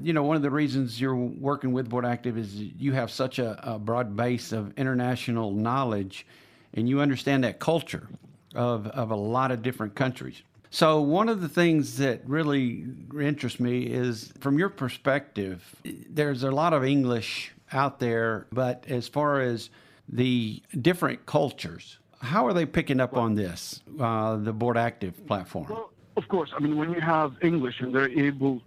You 0.00 0.14
know, 0.14 0.22
one 0.22 0.36
of 0.36 0.42
the 0.42 0.50
reasons 0.50 0.98
you're 0.98 1.14
working 1.14 1.74
with 1.74 1.90
Board 1.90 2.06
Active 2.06 2.38
is 2.38 2.54
you 2.54 2.94
have 2.94 3.10
such 3.10 3.38
a, 3.38 3.60
a 3.62 3.78
broad 3.78 4.16
base 4.16 4.52
of 4.52 4.72
international 4.78 5.50
knowledge, 5.50 6.26
and 6.72 6.88
you 6.88 7.02
understand 7.02 7.44
that 7.44 7.58
culture 7.58 8.08
of 8.54 8.86
of 8.86 9.10
a 9.10 9.16
lot 9.16 9.50
of 9.50 9.60
different 9.60 9.94
countries. 9.94 10.42
So 10.70 11.00
one 11.00 11.28
of 11.28 11.40
the 11.40 11.48
things 11.48 11.96
that 11.98 12.22
really 12.26 12.86
interests 13.20 13.58
me 13.58 13.82
is 13.86 14.32
from 14.38 14.56
your 14.56 14.68
perspective, 14.68 15.74
there's 15.84 16.44
a 16.44 16.50
lot 16.52 16.72
of 16.72 16.84
English 16.84 17.52
out 17.72 17.98
there, 17.98 18.46
but 18.52 18.84
as 18.88 19.08
far 19.08 19.40
as 19.40 19.70
the 20.08 20.62
different 20.80 21.26
cultures. 21.26 21.98
How 22.20 22.46
are 22.46 22.52
they 22.52 22.66
picking 22.66 23.00
up 23.00 23.16
on 23.16 23.34
this, 23.34 23.80
uh, 23.98 24.36
the 24.36 24.52
Board 24.52 24.76
Active 24.76 25.26
platform? 25.26 25.66
Well, 25.70 25.90
of 26.16 26.28
course. 26.28 26.50
I 26.54 26.60
mean, 26.60 26.76
when 26.76 26.92
you 26.92 27.00
have 27.00 27.34
English 27.42 27.80
and 27.80 27.94
they're 27.94 28.10
able 28.10 28.62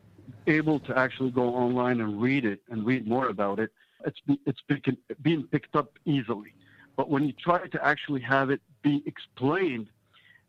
able 0.48 0.80
to 0.80 0.98
actually 0.98 1.32
go 1.32 1.54
online 1.56 2.02
and 2.02 2.22
read 2.22 2.46
it 2.46 2.62
and 2.70 2.86
read 2.86 3.08
more 3.08 3.28
about 3.28 3.60
it, 3.60 3.72
it's 4.06 4.20
it's 4.46 4.60
being 5.22 5.44
picked 5.44 5.76
up 5.76 5.98
easily. 6.06 6.54
But 6.98 7.10
when 7.10 7.24
you 7.26 7.34
try 7.34 7.68
to 7.68 7.86
actually 7.86 8.22
have 8.22 8.50
it 8.50 8.62
be 8.82 9.04
explained, 9.06 9.88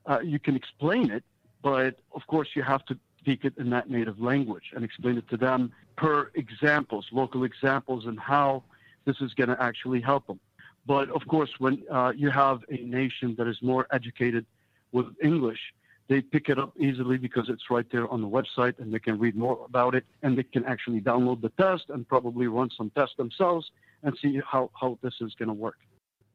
uh, 0.06 0.20
you 0.20 0.38
can 0.38 0.56
explain 0.56 1.10
it, 1.10 1.24
but 1.64 1.98
of 2.12 2.24
course 2.28 2.48
you 2.54 2.62
have 2.62 2.84
to 2.84 2.96
speak 3.18 3.44
it 3.44 3.54
in 3.56 3.70
that 3.70 3.88
native 3.88 4.20
language 4.20 4.66
and 4.74 4.84
explain 4.84 5.16
it 5.16 5.26
to 5.30 5.36
them 5.38 5.72
per 5.96 6.30
examples, 6.34 7.06
local 7.10 7.42
examples, 7.42 8.04
and 8.04 8.20
how 8.20 8.62
this 9.06 9.16
is 9.22 9.32
going 9.32 9.48
to 9.48 9.60
actually 9.60 10.02
help 10.02 10.26
them. 10.26 10.38
But 10.86 11.08
of 11.08 11.26
course, 11.26 11.48
when 11.58 11.82
uh, 11.90 12.12
you 12.14 12.28
have 12.28 12.60
a 12.68 12.76
nation 12.76 13.34
that 13.38 13.46
is 13.46 13.56
more 13.62 13.86
educated 13.90 14.44
with 14.92 15.06
English, 15.22 15.72
they 16.08 16.20
pick 16.20 16.50
it 16.50 16.58
up 16.58 16.74
easily 16.78 17.16
because 17.16 17.48
it's 17.48 17.70
right 17.70 17.86
there 17.90 18.06
on 18.08 18.20
the 18.20 18.28
website 18.28 18.78
and 18.78 18.92
they 18.92 18.98
can 18.98 19.18
read 19.18 19.34
more 19.34 19.64
about 19.64 19.94
it 19.94 20.04
and 20.22 20.36
they 20.36 20.42
can 20.42 20.66
actually 20.66 21.00
download 21.00 21.40
the 21.40 21.48
test 21.60 21.84
and 21.88 22.06
probably 22.06 22.46
run 22.46 22.68
some 22.76 22.90
tests 22.90 23.16
themselves 23.16 23.70
and 24.02 24.14
see 24.20 24.38
how, 24.46 24.70
how 24.78 24.98
this 25.02 25.14
is 25.22 25.32
going 25.38 25.48
to 25.48 25.54
work. 25.54 25.78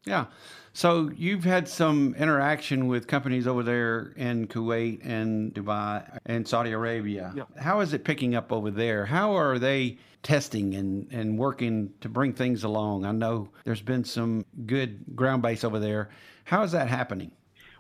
Yeah. 0.05 0.25
So 0.73 1.11
you've 1.15 1.43
had 1.43 1.67
some 1.67 2.15
interaction 2.15 2.87
with 2.87 3.07
companies 3.07 3.47
over 3.47 3.63
there 3.63 4.13
in 4.15 4.47
Kuwait 4.47 5.01
and 5.03 5.53
Dubai 5.53 6.19
and 6.25 6.47
Saudi 6.47 6.71
Arabia. 6.71 7.33
Yeah. 7.35 7.43
How 7.57 7.81
is 7.81 7.93
it 7.93 8.03
picking 8.03 8.35
up 8.35 8.51
over 8.51 8.71
there? 8.71 9.05
How 9.05 9.35
are 9.35 9.59
they 9.59 9.97
testing 10.23 10.75
and, 10.75 11.11
and 11.11 11.37
working 11.37 11.91
to 12.01 12.09
bring 12.09 12.33
things 12.33 12.63
along? 12.63 13.05
I 13.05 13.11
know 13.11 13.49
there's 13.65 13.81
been 13.81 14.03
some 14.03 14.45
good 14.65 15.03
ground 15.15 15.41
base 15.41 15.63
over 15.63 15.79
there. 15.79 16.09
How 16.45 16.63
is 16.63 16.71
that 16.71 16.87
happening? 16.87 17.31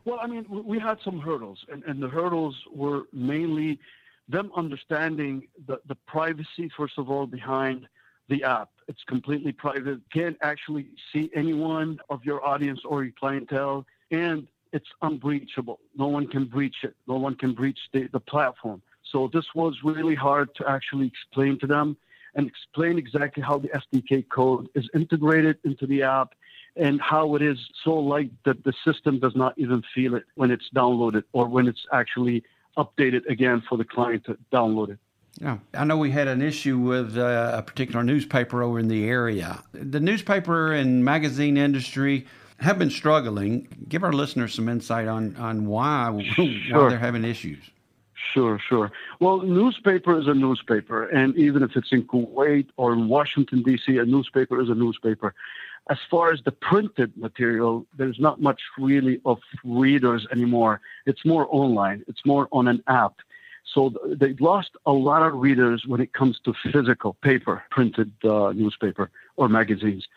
Well, 0.05 0.19
I 0.21 0.27
mean, 0.27 0.45
we 0.49 0.79
had 0.79 0.97
some 1.03 1.19
hurdles, 1.19 1.63
and, 1.71 1.83
and 1.83 2.01
the 2.01 2.07
hurdles 2.07 2.55
were 2.73 3.03
mainly 3.13 3.79
them 4.27 4.51
understanding 4.55 5.47
the, 5.67 5.79
the 5.87 5.95
privacy, 6.07 6.69
first 6.75 6.97
of 6.97 7.09
all, 7.09 7.27
behind 7.27 7.87
the 8.27 8.43
app. 8.43 8.69
It's 8.89 9.03
completely 9.07 9.51
private. 9.51 9.99
Can't 10.11 10.35
actually 10.41 10.87
see 11.13 11.29
anyone 11.35 11.99
of 12.09 12.25
your 12.25 12.43
audience 12.43 12.81
or 12.83 13.03
your 13.03 13.13
clientele, 13.19 13.85
and 14.09 14.47
it's 14.73 14.87
unbreachable. 15.03 15.79
No 15.95 16.07
one 16.07 16.25
can 16.27 16.45
breach 16.45 16.77
it. 16.83 16.95
No 17.07 17.17
one 17.17 17.35
can 17.35 17.53
breach 17.53 17.77
the, 17.93 18.09
the 18.11 18.19
platform. 18.19 18.81
So 19.11 19.29
this 19.31 19.45
was 19.53 19.75
really 19.83 20.15
hard 20.15 20.55
to 20.55 20.67
actually 20.67 21.05
explain 21.05 21.59
to 21.59 21.67
them 21.67 21.97
and 22.33 22.47
explain 22.47 22.97
exactly 22.97 23.43
how 23.43 23.59
the 23.59 23.69
SDK 23.69 24.27
code 24.29 24.67
is 24.73 24.89
integrated 24.95 25.59
into 25.63 25.85
the 25.85 26.01
app 26.01 26.33
and 26.75 26.99
how 26.99 27.35
it 27.35 27.43
is 27.43 27.59
so 27.83 27.93
light 27.93 28.31
that 28.45 28.63
the 28.63 28.73
system 28.83 29.19
does 29.19 29.35
not 29.35 29.53
even 29.57 29.83
feel 29.93 30.15
it 30.15 30.23
when 30.33 30.49
it's 30.49 30.69
downloaded 30.75 31.23
or 31.33 31.47
when 31.47 31.67
it's 31.67 31.85
actually 31.93 32.43
updated 32.75 33.23
again 33.27 33.61
for 33.69 33.77
the 33.77 33.85
client 33.85 34.25
to 34.25 34.37
download 34.51 34.89
it. 34.89 34.99
Yeah, 35.41 35.59
I 35.73 35.85
know 35.85 35.97
we 35.97 36.11
had 36.11 36.27
an 36.27 36.41
issue 36.41 36.77
with 36.77 37.17
uh, 37.17 37.51
a 37.55 37.61
particular 37.61 38.03
newspaper 38.03 38.61
over 38.61 38.77
in 38.77 38.89
the 38.89 39.07
area. 39.07 39.63
The 39.71 39.99
newspaper 39.99 40.73
and 40.73 41.03
magazine 41.05 41.55
industry 41.55 42.27
have 42.59 42.77
been 42.77 42.89
struggling. 42.89 43.67
Give 43.87 44.03
our 44.03 44.11
listeners 44.11 44.53
some 44.53 44.67
insight 44.67 45.07
on 45.07 45.35
on 45.37 45.65
why 45.65 46.29
sure. 46.35 46.45
why 46.71 46.89
they're 46.89 46.99
having 46.99 47.23
issues. 47.23 47.63
Sure, 48.33 48.59
sure. 48.59 48.91
Well, 49.21 49.41
newspaper 49.41 50.19
is 50.19 50.27
a 50.27 50.33
newspaper, 50.33 51.05
and 51.05 51.35
even 51.37 51.63
if 51.63 51.75
it's 51.75 51.91
in 51.91 52.03
Kuwait 52.03 52.67
or 52.75 52.93
in 52.93 53.07
Washington 53.07 53.63
D.C., 53.63 53.97
a 53.97 54.05
newspaper 54.05 54.61
is 54.61 54.69
a 54.69 54.75
newspaper. 54.75 55.33
As 55.89 55.97
far 56.11 56.31
as 56.31 56.41
the 56.43 56.51
printed 56.51 57.15
material, 57.17 57.87
there's 57.97 58.19
not 58.19 58.39
much 58.39 58.61
really 58.77 59.19
of 59.25 59.39
readers 59.63 60.27
anymore. 60.31 60.81
It's 61.07 61.25
more 61.25 61.47
online. 61.49 62.03
It's 62.07 62.23
more 62.25 62.47
on 62.51 62.67
an 62.67 62.83
app 62.87 63.15
so 63.73 63.93
they've 64.07 64.39
lost 64.41 64.71
a 64.85 64.91
lot 64.91 65.21
of 65.21 65.33
readers 65.35 65.83
when 65.85 66.01
it 66.01 66.13
comes 66.13 66.39
to 66.45 66.53
physical 66.71 67.13
paper, 67.21 67.63
printed 67.69 68.11
uh, 68.23 68.51
newspaper 68.53 69.11
or 69.37 69.47
magazines. 69.47 70.07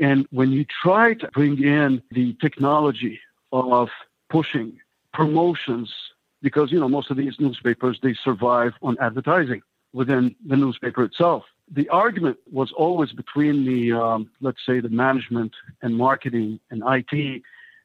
And 0.00 0.26
when 0.30 0.50
you 0.50 0.64
try 0.82 1.14
to 1.14 1.28
bring 1.32 1.62
in 1.62 2.02
the 2.10 2.34
technology 2.40 3.20
of 3.52 3.88
pushing 4.30 4.78
promotions, 5.12 5.92
because 6.40 6.72
you 6.72 6.80
know 6.80 6.88
most 6.88 7.10
of 7.10 7.16
these 7.16 7.34
newspapers 7.38 7.98
they 8.02 8.14
survive 8.14 8.72
on 8.82 8.96
advertising 9.00 9.62
within 9.92 10.34
the 10.46 10.56
newspaper 10.56 11.04
itself. 11.04 11.44
The 11.70 11.88
argument 11.90 12.38
was 12.50 12.72
always 12.72 13.12
between 13.12 13.64
the 13.64 13.92
um, 13.92 14.30
let's 14.40 14.64
say 14.66 14.80
the 14.80 14.88
management 14.88 15.52
and 15.82 15.96
marketing 15.96 16.58
and 16.70 16.82
IT 16.86 17.42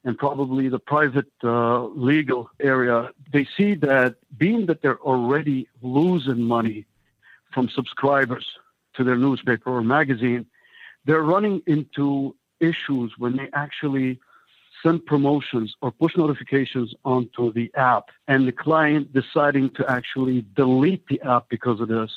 and 0.07 0.17
probably 0.17 0.69
the 0.69 0.79
private 0.79 1.29
uh, 1.43 1.83
legal 1.87 2.49
area, 2.61 3.11
they 3.33 3.45
see 3.57 3.75
that 3.75 4.15
being 4.37 4.65
that 4.67 4.81
they're 4.81 5.01
already 5.01 5.67
losing 5.81 6.41
money 6.41 6.85
from 7.53 7.67
subscribers 7.67 8.45
to 8.93 9.03
their 9.03 9.17
newspaper 9.17 9.69
or 9.69 9.81
magazine, 9.81 10.45
they're 11.03 11.23
running 11.23 11.61
into 11.67 12.33
issues 12.61 13.11
when 13.17 13.35
they 13.35 13.49
actually 13.51 14.17
send 14.81 15.05
promotions 15.05 15.75
or 15.81 15.91
push 15.91 16.15
notifications 16.15 16.93
onto 17.03 17.51
the 17.51 17.69
app 17.75 18.05
and 18.29 18.47
the 18.47 18.53
client 18.53 19.11
deciding 19.11 19.69
to 19.71 19.91
actually 19.91 20.45
delete 20.55 21.05
the 21.07 21.21
app 21.23 21.49
because 21.49 21.81
of 21.81 21.89
this. 21.89 22.11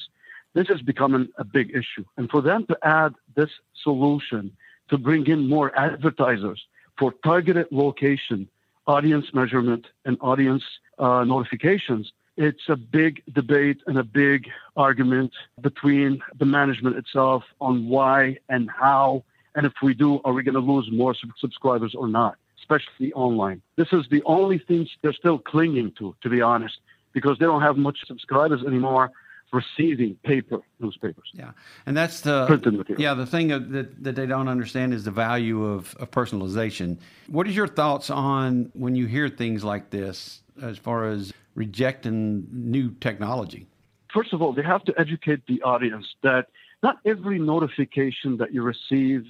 This 0.55 0.71
is 0.71 0.81
becoming 0.81 1.27
a 1.39 1.45
big 1.45 1.71
issue. 1.71 2.05
And 2.17 2.31
for 2.31 2.41
them 2.41 2.67
to 2.67 2.79
add 2.85 3.15
this 3.35 3.51
solution 3.83 4.57
to 4.91 4.97
bring 4.97 5.27
in 5.27 5.49
more 5.49 5.77
advertisers 5.77 6.65
for 7.01 7.15
targeted 7.25 7.67
location, 7.71 8.47
audience 8.87 9.27
measurement, 9.33 9.87
and 10.05 10.19
audience 10.21 10.63
uh, 10.99 11.25
notifications, 11.25 12.13
it's 12.37 12.69
a 12.69 12.77
big 12.77 13.23
debate 13.33 13.79
and 13.87 13.99
a 13.99 14.05
big 14.05 14.47
argument 14.77 15.33
between 15.63 16.23
the 16.39 16.45
management 16.45 16.97
itself 16.97 17.43
on 17.61 17.89
why 17.89 18.37
and 18.51 18.71
how, 18.71 19.25
and 19.55 19.65
if 19.65 19.73
we 19.83 19.95
do, 19.95 20.21
are 20.25 20.35
we 20.35 20.43
going 20.43 20.55
to 20.55 20.61
lose 20.61 20.89
more 20.93 21.15
subscribers 21.39 21.95
or 21.95 22.07
not, 22.07 22.37
especially 22.61 23.13
online. 23.15 23.63
This 23.77 23.89
is 23.93 24.05
the 24.11 24.23
only 24.27 24.59
thing 24.59 24.87
they're 25.03 25.15
still 25.15 25.39
clinging 25.39 25.93
to, 25.99 26.15
to 26.23 26.29
be 26.29 26.43
honest, 26.43 26.77
because 27.15 27.39
they 27.39 27.47
don't 27.47 27.63
have 27.63 27.79
much 27.79 27.99
subscribers 28.07 28.63
anymore 28.67 29.11
receiving 29.53 30.17
paper 30.25 30.61
newspapers. 30.79 31.31
Yeah, 31.33 31.53
and 31.87 31.97
that's 31.97 32.21
the 32.21 32.47
printed 32.47 32.75
material. 32.75 33.03
Yeah, 33.03 33.15
the 33.15 33.27
thing 33.27 33.49
that 33.49 34.03
that 34.03 34.17
they 34.17 34.27
don't 34.27 34.49
understand 34.49 34.95
is 34.95 35.05
the 35.05 35.11
value 35.11 35.65
of, 35.65 35.95
of 35.97 36.11
personalization. 36.11 36.99
What 37.29 37.49
is 37.49 37.57
your 37.57 37.69
thoughts 37.69 38.11
on 38.11 38.71
when 38.75 38.95
you 38.95 39.07
hear 39.07 39.29
things 39.29 39.65
like 39.65 39.91
this, 39.91 40.43
as 40.63 40.79
far 40.79 41.07
as 41.07 41.33
rejecting 41.55 42.47
new 42.53 42.91
technology? 43.01 43.67
First 44.13 44.33
of 44.33 44.43
all, 44.43 44.53
they 44.53 44.63
have 44.63 44.85
to 44.85 44.95
educate 44.99 45.47
the 45.47 45.63
audience 45.63 46.07
that 46.23 46.49
not 46.83 46.99
every 47.05 47.39
notification 47.39 48.37
that 48.39 48.53
you 48.53 48.63
receive 48.63 49.27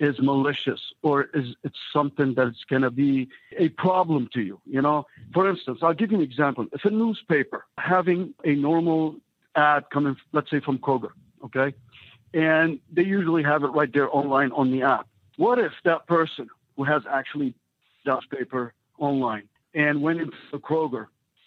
is 0.00 0.16
malicious 0.20 0.80
or 1.02 1.28
is 1.34 1.54
it's 1.62 1.78
something 1.92 2.34
that's 2.34 2.64
going 2.68 2.82
to 2.82 2.90
be 2.90 3.28
a 3.56 3.68
problem 3.70 4.28
to 4.32 4.40
you 4.40 4.60
you 4.66 4.82
know 4.82 5.06
for 5.32 5.48
instance 5.48 5.78
i'll 5.82 5.94
give 5.94 6.10
you 6.10 6.18
an 6.18 6.22
example 6.22 6.66
if 6.72 6.84
a 6.84 6.90
newspaper 6.90 7.64
having 7.78 8.34
a 8.44 8.54
normal 8.56 9.14
ad 9.56 9.84
coming, 9.92 10.16
let's 10.32 10.50
say 10.50 10.60
from 10.60 10.78
Kroger, 10.78 11.10
okay? 11.44 11.74
And 12.32 12.80
they 12.92 13.04
usually 13.04 13.42
have 13.42 13.62
it 13.62 13.68
right 13.68 13.92
there 13.92 14.14
online 14.14 14.52
on 14.52 14.70
the 14.70 14.82
app. 14.82 15.06
What 15.36 15.58
if 15.58 15.72
that 15.84 16.06
person 16.06 16.48
who 16.76 16.84
has 16.84 17.02
actually 17.10 17.54
just 18.04 18.28
paper 18.30 18.74
online 18.98 19.44
and 19.74 20.02
went 20.02 20.20
into 20.20 20.36
Kroger 20.54 21.06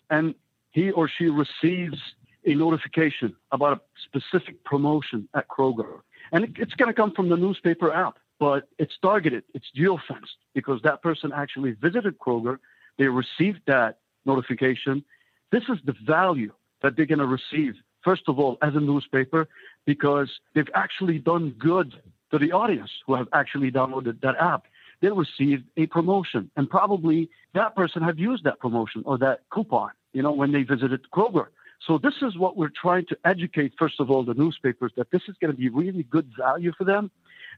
and 0.10 0.34
he 0.72 0.92
or 0.92 1.10
she 1.10 1.26
receives 1.26 1.98
a 2.46 2.54
notification 2.54 3.36
about 3.52 3.78
a 3.78 3.82
specific 4.04 4.64
promotion 4.64 5.28
at 5.34 5.48
Kroger? 5.48 6.02
And 6.32 6.46
it, 6.46 6.52
it's 6.58 6.74
going 6.74 6.90
to 6.90 6.94
come 6.94 7.12
from 7.12 7.30
the 7.30 7.38
newspaper 7.38 7.94
app, 7.94 8.18
but 8.40 8.68
it's 8.78 8.94
targeted, 9.02 9.44
it's 9.54 9.68
geofenced 9.78 10.38
because 10.54 10.82
that 10.84 11.02
person 11.02 11.32
actually 11.34 11.72
visited 11.72 12.18
Kroger, 12.20 12.58
they 12.98 13.08
received 13.08 13.62
that 13.68 14.00
notification. 14.26 15.04
This 15.52 15.64
is 15.70 15.78
the 15.86 15.96
value 16.06 16.52
that 16.82 16.96
they're 16.96 17.06
going 17.06 17.20
to 17.20 17.26
receive 17.26 17.76
first 18.04 18.24
of 18.28 18.40
all, 18.40 18.58
as 18.62 18.76
a 18.76 18.80
newspaper, 18.80 19.48
because 19.86 20.30
they've 20.54 20.70
actually 20.76 21.20
done 21.20 21.56
good 21.58 21.94
to 22.32 22.38
the 22.38 22.52
audience 22.52 22.92
who 23.06 23.16
have 23.16 23.28
actually 23.34 23.72
downloaded 23.72 24.22
that 24.22 24.36
app. 24.40 24.66
They 25.02 25.10
received 25.10 25.66
a 25.78 25.86
promotion, 25.88 26.50
and 26.56 26.70
probably 26.70 27.30
that 27.54 27.76
person 27.76 28.02
had 28.02 28.18
used 28.18 28.44
that 28.46 28.60
promotion 28.60 29.04
or 29.06 29.18
that 29.20 29.42
coupon, 29.52 29.92
you 30.14 30.22
know, 30.22 30.32
when 30.32 30.52
they 30.52 30.64
visited 30.64 31.02
Kroger. 31.14 31.48
So 31.86 32.00
this 32.00 32.16
is 32.22 32.38
what 32.38 32.58
we're 32.58 32.72
trying 32.82 33.06
to 33.08 33.18
educate, 33.24 33.74
first 33.78 34.00
of 34.00 34.10
all, 34.10 34.24
the 34.24 34.34
newspapers 34.34 34.92
that 34.98 35.12
this 35.12 35.22
is 35.28 35.36
going 35.40 35.52
to 35.52 35.58
be 35.58 35.70
really 35.70 36.04
good 36.04 36.32
value 36.38 36.72
for 36.76 36.84
them. 36.84 37.12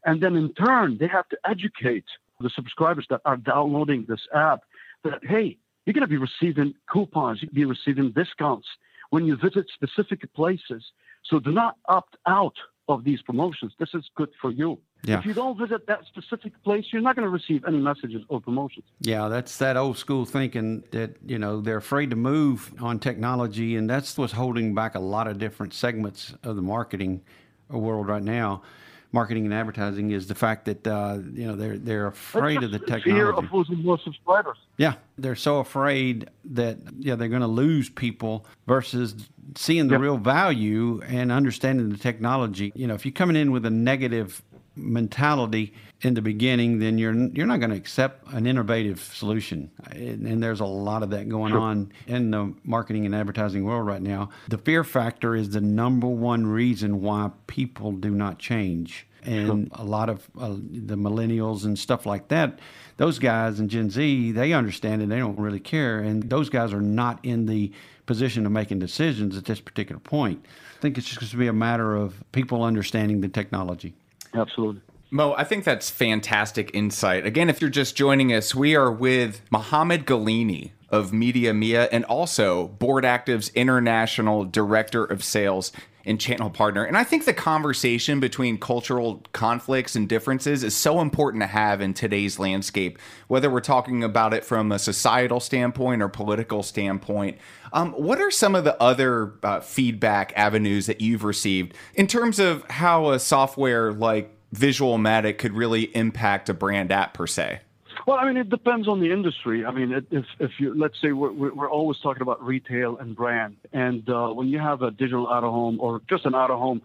And 0.05 0.21
then 0.21 0.35
in 0.35 0.53
turn, 0.53 0.97
they 0.99 1.07
have 1.07 1.29
to 1.29 1.37
educate 1.45 2.05
the 2.41 2.49
subscribers 2.49 3.05
that 3.09 3.21
are 3.25 3.37
downloading 3.37 4.05
this 4.07 4.21
app 4.33 4.61
that, 5.03 5.19
hey, 5.23 5.57
you're 5.85 5.93
going 5.93 6.01
to 6.01 6.07
be 6.07 6.17
receiving 6.17 6.73
coupons, 6.91 7.41
you're 7.41 7.47
going 7.47 7.55
to 7.55 7.55
be 7.55 7.65
receiving 7.65 8.11
discounts 8.11 8.67
when 9.09 9.25
you 9.25 9.35
visit 9.35 9.65
specific 9.73 10.33
places. 10.33 10.83
So 11.23 11.39
do 11.39 11.51
not 11.51 11.75
opt 11.87 12.17
out 12.27 12.55
of 12.87 13.03
these 13.03 13.21
promotions. 13.21 13.73
This 13.79 13.89
is 13.93 14.03
good 14.15 14.29
for 14.41 14.51
you. 14.51 14.79
Yeah. 15.03 15.19
If 15.19 15.25
you 15.25 15.33
don't 15.33 15.57
visit 15.57 15.85
that 15.87 16.05
specific 16.07 16.61
place, 16.63 16.85
you're 16.91 17.01
not 17.01 17.15
going 17.15 17.25
to 17.25 17.29
receive 17.29 17.63
any 17.67 17.77
messages 17.77 18.23
or 18.29 18.41
promotions. 18.41 18.85
Yeah, 18.99 19.27
that's 19.27 19.57
that 19.57 19.77
old 19.77 19.97
school 19.97 20.25
thinking 20.25 20.83
that, 20.91 21.15
you 21.25 21.37
know, 21.37 21.61
they're 21.61 21.77
afraid 21.77 22.09
to 22.09 22.15
move 22.15 22.73
on 22.81 22.99
technology, 22.99 23.75
and 23.75 23.89
that's 23.89 24.17
what's 24.17 24.33
holding 24.33 24.73
back 24.73 24.95
a 24.95 24.99
lot 24.99 25.27
of 25.27 25.37
different 25.37 25.73
segments 25.73 26.33
of 26.43 26.55
the 26.55 26.61
marketing 26.61 27.21
world 27.69 28.07
right 28.07 28.23
now. 28.23 28.63
Marketing 29.11 29.45
and 29.45 29.53
advertising 29.53 30.11
is 30.11 30.27
the 30.27 30.35
fact 30.35 30.65
that 30.65 30.85
uh, 30.85 31.17
you 31.33 31.47
know 31.47 31.55
they're 31.55 31.79
they're 31.79 32.07
afraid 32.07 32.61
of 32.61 32.71
the 32.71 32.77
technology. 32.77 33.11
Fear 33.11 33.31
of 33.31 33.51
losing 33.51 33.83
more 33.83 33.97
subscribers. 34.03 34.57
Yeah, 34.77 34.93
they're 35.17 35.35
so 35.35 35.57
afraid 35.57 36.29
that 36.45 36.77
yeah 36.99 37.15
they're 37.15 37.27
going 37.27 37.41
to 37.41 37.47
lose 37.47 37.89
people 37.89 38.45
versus 38.67 39.15
seeing 39.55 39.87
the 39.87 39.95
yep. 39.95 40.01
real 40.01 40.17
value 40.17 41.01
and 41.07 41.31
understanding 41.31 41.89
the 41.89 41.97
technology. 41.97 42.71
You 42.75 42.85
know, 42.85 42.93
if 42.93 43.03
you're 43.03 43.11
coming 43.11 43.35
in 43.35 43.51
with 43.51 43.65
a 43.65 43.71
negative 43.71 44.43
mentality 44.75 45.73
in 46.01 46.13
the 46.13 46.21
beginning, 46.21 46.79
then 46.79 46.97
you're 46.97 47.13
you're 47.13 47.45
not 47.45 47.59
going 47.59 47.71
to 47.71 47.75
accept 47.75 48.31
an 48.31 48.45
innovative 48.45 49.01
solution. 49.01 49.69
And, 49.91 50.25
and 50.25 50.43
there's 50.43 50.61
a 50.61 50.65
lot 50.65 51.03
of 51.03 51.09
that 51.09 51.27
going 51.27 51.51
sure. 51.51 51.59
on 51.59 51.91
in 52.07 52.31
the 52.31 52.53
marketing 52.63 53.05
and 53.05 53.13
advertising 53.13 53.65
world 53.65 53.85
right 53.85 54.01
now. 54.01 54.29
The 54.47 54.57
fear 54.57 54.83
factor 54.83 55.35
is 55.35 55.49
the 55.49 55.61
number 55.61 56.07
one 56.07 56.47
reason 56.47 57.01
why 57.01 57.31
people 57.47 57.91
do 57.91 58.11
not 58.11 58.39
change. 58.39 59.07
And 59.23 59.67
sure. 59.67 59.81
a 59.81 59.83
lot 59.83 60.07
of 60.07 60.29
uh, 60.39 60.51
the 60.51 60.95
millennials 60.95 61.65
and 61.65 61.77
stuff 61.77 62.05
like 62.05 62.29
that, 62.29 62.59
those 62.95 63.19
guys 63.19 63.59
and 63.59 63.69
Gen 63.69 63.89
Z, 63.89 64.31
they 64.31 64.53
understand 64.53 65.01
it. 65.01 65.09
They 65.09 65.19
don't 65.19 65.37
really 65.37 65.59
care. 65.59 65.99
And 65.99 66.29
those 66.29 66.47
guys 66.49 66.71
are 66.71 66.81
not 66.81 67.19
in 67.23 67.45
the 67.45 67.73
position 68.05 68.45
of 68.45 68.53
making 68.53 68.79
decisions 68.79 69.35
at 69.35 69.43
this 69.43 69.59
particular 69.59 69.99
point. 69.99 70.45
I 70.77 70.81
think 70.81 70.97
it's 70.97 71.05
just 71.05 71.19
going 71.19 71.29
to 71.29 71.37
be 71.37 71.47
a 71.47 71.53
matter 71.53 71.97
of 71.97 72.23
people 72.31 72.63
understanding 72.63 73.19
the 73.19 73.27
technology. 73.27 73.93
Absolutely. 74.33 74.81
Mo, 75.11 75.33
I 75.35 75.43
think 75.43 75.63
that's 75.63 75.89
fantastic 75.89 76.69
insight. 76.75 77.25
Again, 77.25 77.49
if 77.49 77.61
you're 77.61 77.69
just 77.71 77.95
joining 77.95 78.31
us, 78.31 78.53
we 78.53 78.75
are 78.75 78.91
with 78.91 79.41
Mohammed 79.49 80.05
Galini 80.05 80.71
of 80.89 81.11
Media 81.11 81.51
Mia 81.51 81.85
and 81.85 82.05
also 82.05 82.67
Board 82.67 83.05
Active's 83.05 83.49
International 83.49 84.45
Director 84.45 85.03
of 85.03 85.23
Sales 85.23 85.71
and 86.05 86.19
channel 86.19 86.51
partner. 86.51 86.83
And 86.83 86.95
I 86.95 87.03
think 87.03 87.25
the 87.25 87.33
conversation 87.33 88.19
between 88.19 88.59
cultural 88.59 89.23
conflicts 89.33 89.95
and 89.95 90.07
differences 90.07 90.63
is 90.63 90.75
so 90.75 91.01
important 91.01 91.41
to 91.41 91.47
have 91.47 91.81
in 91.81 91.95
today's 91.95 92.37
landscape, 92.37 92.99
whether 93.27 93.49
we're 93.49 93.61
talking 93.61 94.03
about 94.03 94.33
it 94.35 94.45
from 94.45 94.71
a 94.71 94.77
societal 94.77 95.39
standpoint 95.39 96.03
or 96.03 96.07
political 96.07 96.61
standpoint. 96.61 97.39
Um, 97.73 97.93
what 97.93 98.19
are 98.19 98.31
some 98.31 98.53
of 98.53 98.63
the 98.63 98.79
other 98.81 99.33
uh, 99.41 99.59
feedback 99.59 100.33
avenues 100.35 100.85
that 100.85 101.01
you've 101.01 101.23
received 101.23 101.73
in 101.95 102.05
terms 102.05 102.39
of 102.39 102.63
how 102.69 103.09
a 103.09 103.19
software 103.19 103.91
like 103.91 104.35
Visualmatic 104.55 105.37
could 105.37 105.53
really 105.53 105.95
impact 105.95 106.49
a 106.49 106.53
brand 106.53 106.91
app 106.91 107.13
per 107.13 107.27
se? 107.27 107.59
Well, 108.05 108.17
I 108.17 108.25
mean, 108.25 108.37
it 108.37 108.49
depends 108.49 108.87
on 108.87 108.99
the 108.99 109.11
industry. 109.11 109.65
I 109.65 109.71
mean, 109.71 109.91
if 110.09 110.25
if 110.39 110.51
you 110.59 110.73
let's 110.73 110.99
say 111.01 111.11
we're 111.11 111.31
we're 111.31 111.69
always 111.69 111.99
talking 111.99 112.21
about 112.21 112.43
retail 112.43 112.97
and 112.97 113.15
brand, 113.15 113.57
and 113.73 114.09
uh, 114.09 114.29
when 114.29 114.47
you 114.47 114.59
have 114.59 114.81
a 114.81 114.91
digital 114.91 115.29
out 115.29 115.43
of 115.43 115.51
home 115.51 115.79
or 115.79 116.01
just 116.09 116.25
an 116.25 116.33
out 116.33 116.49
of 116.49 116.59
home 116.59 116.81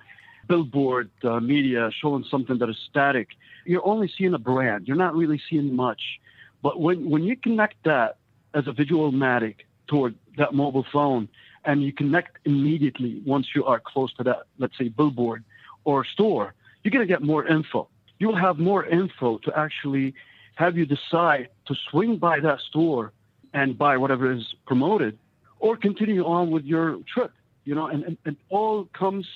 billboard 0.49 1.11
uh, 1.23 1.41
media 1.41 1.91
showing 2.03 2.25
something 2.31 2.59
that 2.59 2.69
is 2.69 2.77
static, 2.91 3.29
you're 3.65 3.87
only 3.87 4.13
seeing 4.19 4.35
a 4.35 4.39
brand. 4.39 4.87
You're 4.87 4.97
not 4.97 5.15
really 5.15 5.41
seeing 5.49 5.75
much. 5.75 6.03
But 6.63 6.81
when 6.81 7.09
when 7.09 7.23
you 7.23 7.37
connect 7.37 7.83
that 7.85 8.19
as 8.53 8.67
a 8.67 8.73
Visualmatic 8.73 9.57
toward 9.87 10.15
that 10.37 10.53
mobile 10.53 10.87
phone, 10.93 11.29
and 11.65 11.83
you 11.83 11.93
connect 11.93 12.39
immediately 12.45 13.23
once 13.25 13.49
you 13.55 13.65
are 13.65 13.81
close 13.81 14.13
to 14.15 14.25
that, 14.25 14.43
let's 14.59 14.77
say 14.77 14.89
billboard 14.89 15.45
or 15.85 16.05
store, 16.05 16.55
you're 16.85 16.93
going 16.93 17.07
to 17.07 17.13
get 17.13 17.23
more 17.23 17.47
info. 17.47 17.89
You'll 18.19 18.37
have 18.37 18.59
more 18.59 18.85
info 18.85 19.39
to 19.39 19.59
actually 19.59 20.15
have 20.55 20.77
you 20.77 20.87
decide 20.87 21.49
to 21.67 21.75
swing 21.91 22.19
by 22.19 22.39
that 22.41 22.61
store 22.61 23.13
and 23.53 23.77
buy 23.77 23.97
whatever 23.97 24.31
is 24.31 24.55
promoted 24.67 25.19
or 25.59 25.77
continue 25.77 26.25
on 26.25 26.51
with 26.51 26.65
your 26.65 26.99
trip, 27.13 27.33
you 27.65 27.75
know, 27.75 27.87
and, 27.87 28.05
and, 28.05 28.19
and 28.25 28.37
all 28.51 28.85
comes 28.93 29.27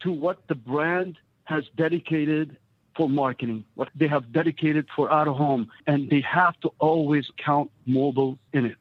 to 0.00 0.12
what 0.12 0.38
the 0.48 0.54
brand 0.54 1.18
has 1.44 1.64
dedicated 1.76 2.56
for 2.96 3.08
marketing, 3.08 3.64
what 3.74 3.88
they 3.94 4.06
have 4.06 4.32
dedicated 4.32 4.86
for 4.94 5.10
out 5.12 5.26
of 5.26 5.34
home, 5.34 5.70
and 5.86 6.08
they 6.08 6.20
have 6.20 6.58
to 6.60 6.70
always 6.78 7.26
count 7.36 7.70
mobile 7.86 8.38
in 8.52 8.66
it. 8.66 8.76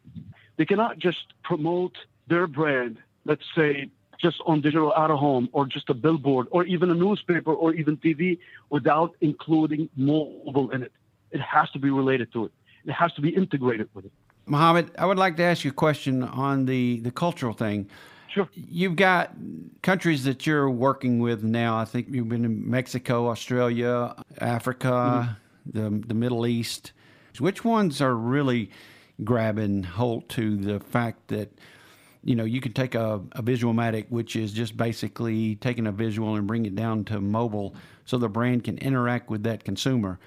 They 0.57 0.65
cannot 0.65 0.99
just 0.99 1.33
promote 1.43 1.97
their 2.27 2.45
brand, 2.45 2.97
let's 3.25 3.45
say 3.55 3.89
just 4.21 4.37
on 4.45 4.61
digital 4.61 4.93
out 4.93 5.11
of 5.11 5.19
home 5.19 5.49
or 5.51 5.65
just 5.65 5.89
a 5.89 5.93
billboard 5.93 6.47
or 6.51 6.65
even 6.65 6.91
a 6.91 6.93
newspaper 6.93 7.53
or 7.53 7.73
even 7.73 7.97
TV 7.97 8.37
without 8.69 9.15
including 9.21 9.89
mobile 9.95 10.69
in 10.71 10.83
it. 10.83 10.91
It 11.31 11.41
has 11.41 11.69
to 11.71 11.79
be 11.79 11.89
related 11.89 12.31
to 12.33 12.45
it. 12.45 12.51
It 12.85 12.91
has 12.91 13.13
to 13.13 13.21
be 13.21 13.29
integrated 13.29 13.89
with 13.93 14.05
it. 14.05 14.11
Mohammed, 14.45 14.91
I 14.97 15.05
would 15.05 15.17
like 15.17 15.37
to 15.37 15.43
ask 15.43 15.63
you 15.63 15.71
a 15.71 15.73
question 15.73 16.23
on 16.23 16.65
the, 16.65 16.99
the 17.01 17.11
cultural 17.11 17.53
thing. 17.53 17.89
Sure. 18.29 18.47
You've 18.53 18.95
got 18.95 19.33
countries 19.81 20.23
that 20.23 20.47
you're 20.47 20.69
working 20.69 21.19
with 21.19 21.43
now. 21.43 21.77
I 21.77 21.85
think 21.85 22.07
you've 22.09 22.29
been 22.29 22.45
in 22.45 22.69
Mexico, 22.69 23.29
Australia, 23.29 24.15
Africa, 24.39 25.37
mm-hmm. 25.73 25.99
the, 25.99 26.07
the 26.07 26.13
Middle 26.13 26.45
East. 26.45 26.93
Which 27.39 27.63
ones 27.63 28.01
are 28.01 28.15
really 28.15 28.69
grabbing 29.23 29.83
hold 29.83 30.29
to 30.29 30.57
the 30.57 30.79
fact 30.79 31.27
that 31.27 31.51
you 32.23 32.35
know 32.35 32.43
you 32.43 32.61
can 32.61 32.73
take 32.73 32.95
a, 32.95 33.21
a 33.33 33.43
Visualmatic, 33.43 34.05
which 34.09 34.35
is 34.35 34.51
just 34.53 34.77
basically 34.77 35.55
taking 35.55 35.87
a 35.87 35.91
visual 35.91 36.35
and 36.35 36.47
bring 36.47 36.65
it 36.65 36.75
down 36.75 37.03
to 37.05 37.19
mobile, 37.19 37.75
so 38.05 38.17
the 38.17 38.29
brand 38.29 38.63
can 38.63 38.77
interact 38.77 39.29
with 39.29 39.43
that 39.43 39.63
consumer 39.63 40.19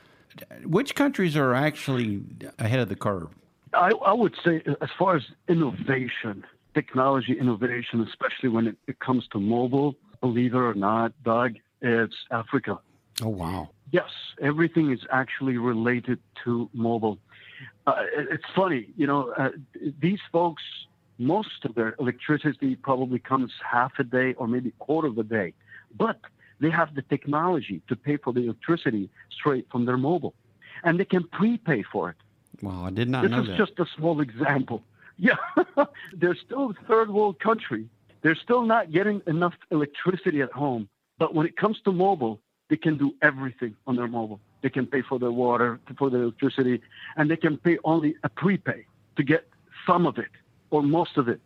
which 0.64 0.94
countries 0.94 1.36
are 1.36 1.54
actually 1.54 2.22
ahead 2.58 2.80
of 2.80 2.88
the 2.88 2.96
curve? 2.96 3.28
I, 3.72 3.90
I 4.04 4.12
would 4.12 4.34
say, 4.44 4.62
as 4.80 4.88
far 4.98 5.16
as 5.16 5.22
innovation, 5.48 6.44
technology 6.74 7.38
innovation, 7.38 8.06
especially 8.08 8.48
when 8.48 8.68
it, 8.68 8.76
it 8.86 8.98
comes 9.00 9.26
to 9.32 9.40
mobile, 9.40 9.96
believe 10.20 10.54
it 10.54 10.58
or 10.58 10.74
not, 10.74 11.12
Doug, 11.24 11.56
it's 11.80 12.14
Africa. 12.30 12.78
Oh, 13.22 13.28
wow. 13.28 13.70
Yes, 13.90 14.10
everything 14.40 14.92
is 14.92 15.00
actually 15.12 15.56
related 15.56 16.18
to 16.44 16.68
mobile. 16.72 17.18
Uh, 17.86 17.94
it, 18.16 18.28
it's 18.32 18.44
funny, 18.54 18.88
you 18.96 19.06
know, 19.06 19.32
uh, 19.36 19.50
these 20.00 20.20
folks, 20.32 20.62
most 21.18 21.64
of 21.64 21.74
their 21.74 21.94
electricity 21.98 22.76
probably 22.76 23.18
comes 23.18 23.52
half 23.68 23.92
a 23.98 24.04
day 24.04 24.34
or 24.34 24.48
maybe 24.48 24.72
quarter 24.78 25.08
of 25.08 25.18
a 25.18 25.22
day. 25.22 25.54
But 25.96 26.18
they 26.60 26.70
have 26.70 26.94
the 26.94 27.02
technology 27.02 27.82
to 27.88 27.96
pay 27.96 28.16
for 28.16 28.32
the 28.32 28.40
electricity 28.40 29.10
straight 29.30 29.66
from 29.70 29.86
their 29.86 29.96
mobile, 29.96 30.34
and 30.82 30.98
they 30.98 31.04
can 31.04 31.24
prepay 31.28 31.82
for 31.82 32.10
it. 32.10 32.16
Wow, 32.62 32.84
I 32.84 32.90
did 32.90 33.08
not 33.08 33.22
this 33.22 33.30
know 33.30 33.42
that. 33.42 33.42
This 33.42 33.52
is 33.52 33.58
just 33.58 33.78
a 33.78 33.86
small 33.96 34.20
example. 34.20 34.82
Yeah, 35.16 35.36
they're 36.12 36.34
still 36.34 36.70
a 36.72 36.86
third 36.88 37.08
world 37.08 37.38
country. 37.38 37.88
They're 38.22 38.34
still 38.34 38.62
not 38.62 38.90
getting 38.90 39.22
enough 39.28 39.54
electricity 39.70 40.42
at 40.42 40.50
home. 40.50 40.88
But 41.18 41.36
when 41.36 41.46
it 41.46 41.56
comes 41.56 41.80
to 41.84 41.92
mobile, 41.92 42.40
they 42.68 42.76
can 42.76 42.98
do 42.98 43.14
everything 43.22 43.76
on 43.86 43.94
their 43.94 44.08
mobile. 44.08 44.40
They 44.62 44.70
can 44.70 44.86
pay 44.86 45.02
for 45.02 45.20
their 45.20 45.30
water, 45.30 45.78
for 45.96 46.10
their 46.10 46.22
electricity, 46.22 46.82
and 47.16 47.30
they 47.30 47.36
can 47.36 47.58
pay 47.58 47.78
only 47.84 48.16
a 48.24 48.28
prepay 48.28 48.86
to 49.14 49.22
get 49.22 49.48
some 49.86 50.04
of 50.04 50.18
it 50.18 50.30
or 50.74 50.82
most 50.82 51.16
of 51.16 51.28
it. 51.28 51.40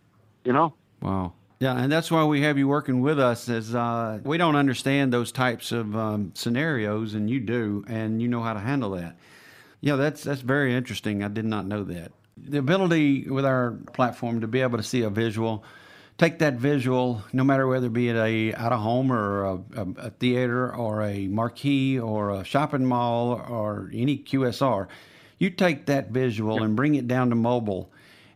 You 0.45 0.53
know? 0.53 0.75
Wow. 1.03 1.35
Yeah, 1.61 1.77
and 1.77 1.91
that's 1.91 2.11
why 2.11 2.25
we 2.25 2.43
have 2.43 2.57
you 2.57 2.69
working 2.69 3.01
with 3.01 3.19
us. 3.19 3.49
Is 3.49 3.75
uh, 3.75 4.21
we 4.23 4.39
don't 4.39 4.55
understand 4.55 5.13
those 5.13 5.33
types 5.33 5.73
of 5.73 5.97
um, 5.97 6.33
scenarios, 6.35 7.15
and 7.15 7.29
you 7.29 7.41
do, 7.41 7.85
and 7.89 8.23
you 8.23 8.29
know 8.29 8.43
how 8.43 8.53
to 8.53 8.61
handle 8.61 8.91
that. 8.91 9.17
Yeah, 9.81 9.97
that's 9.97 10.23
that's 10.23 10.41
very 10.41 10.75
interesting. 10.75 11.25
I 11.25 11.29
did 11.29 11.45
not 11.45 11.67
know 11.67 11.83
that. 11.85 12.13
The 12.37 12.59
ability 12.59 13.29
with 13.29 13.45
our 13.45 13.73
platform 13.93 14.41
to 14.41 14.47
be 14.47 14.61
able 14.61 14.79
to 14.79 14.85
see 14.85 15.03
a 15.03 15.11
visual, 15.11 15.65
take 16.17 16.39
that 16.39 16.55
visual, 16.55 17.25
no 17.33 17.43
matter 17.43 17.67
whether 17.67 17.89
it 17.89 17.93
be 17.93 18.09
at 18.11 18.17
a 18.17 18.55
out 18.55 18.73
of 18.73 18.79
home 18.79 19.11
or 19.11 19.45
a, 19.45 19.55
a, 19.77 19.87
a 19.97 20.11
theater 20.11 20.73
or 20.73 21.03
a 21.03 21.27
marquee 21.27 21.99
or 21.99 22.31
a 22.31 22.45
shopping 22.45 22.85
mall 22.85 23.33
or 23.33 23.91
any 23.93 24.17
QSR, 24.19 24.87
you 25.39 25.51
take 25.51 25.87
that 25.87 26.11
visual 26.11 26.63
and 26.63 26.77
bring 26.77 26.95
it 26.95 27.09
down 27.09 27.31
to 27.31 27.35
mobile, 27.35 27.91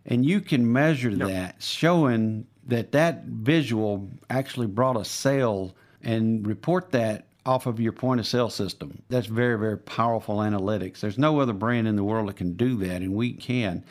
and 0.06 0.24
you 0.24 0.40
can 0.40 0.72
measure 0.72 1.10
yep. 1.10 1.28
that, 1.28 1.62
showing 1.62 2.46
that 2.66 2.92
that 2.92 3.24
visual 3.24 4.08
actually 4.30 4.66
brought 4.66 4.96
a 4.96 5.04
sale 5.04 5.74
and 6.02 6.46
report 6.46 6.90
that 6.92 7.26
off 7.44 7.66
of 7.66 7.80
your 7.80 7.92
point 7.92 8.20
of 8.20 8.26
sale 8.26 8.50
system. 8.50 9.02
That's 9.08 9.26
very, 9.26 9.58
very 9.58 9.78
powerful 9.78 10.38
analytics. 10.38 11.00
There's 11.00 11.18
no 11.18 11.40
other 11.40 11.52
brand 11.52 11.88
in 11.88 11.96
the 11.96 12.04
world 12.04 12.28
that 12.28 12.36
can 12.36 12.54
do 12.54 12.76
that, 12.78 13.02
and 13.02 13.14
we 13.14 13.32
can. 13.32 13.84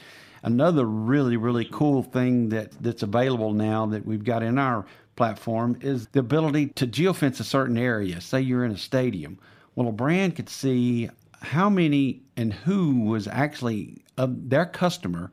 Another 0.43 0.85
really, 0.85 1.37
really 1.37 1.65
cool 1.65 2.01
thing 2.01 2.49
that, 2.49 2.71
that's 2.81 3.03
available 3.03 3.53
now 3.53 3.85
that 3.87 4.05
we've 4.05 4.23
got 4.23 4.41
in 4.41 4.57
our 4.57 4.85
platform 5.15 5.77
is 5.81 6.07
the 6.07 6.19
ability 6.19 6.67
to 6.67 6.87
geofence 6.87 7.39
a 7.39 7.43
certain 7.43 7.77
area. 7.77 8.21
Say 8.21 8.41
you're 8.41 8.65
in 8.65 8.71
a 8.71 8.77
stadium. 8.77 9.37
Well, 9.75 9.89
a 9.89 9.91
brand 9.91 10.35
could 10.35 10.49
see 10.49 11.09
how 11.41 11.69
many 11.69 12.21
and 12.37 12.53
who 12.53 13.01
was 13.01 13.27
actually 13.27 13.97
of 14.17 14.49
their 14.49 14.65
customer 14.65 15.31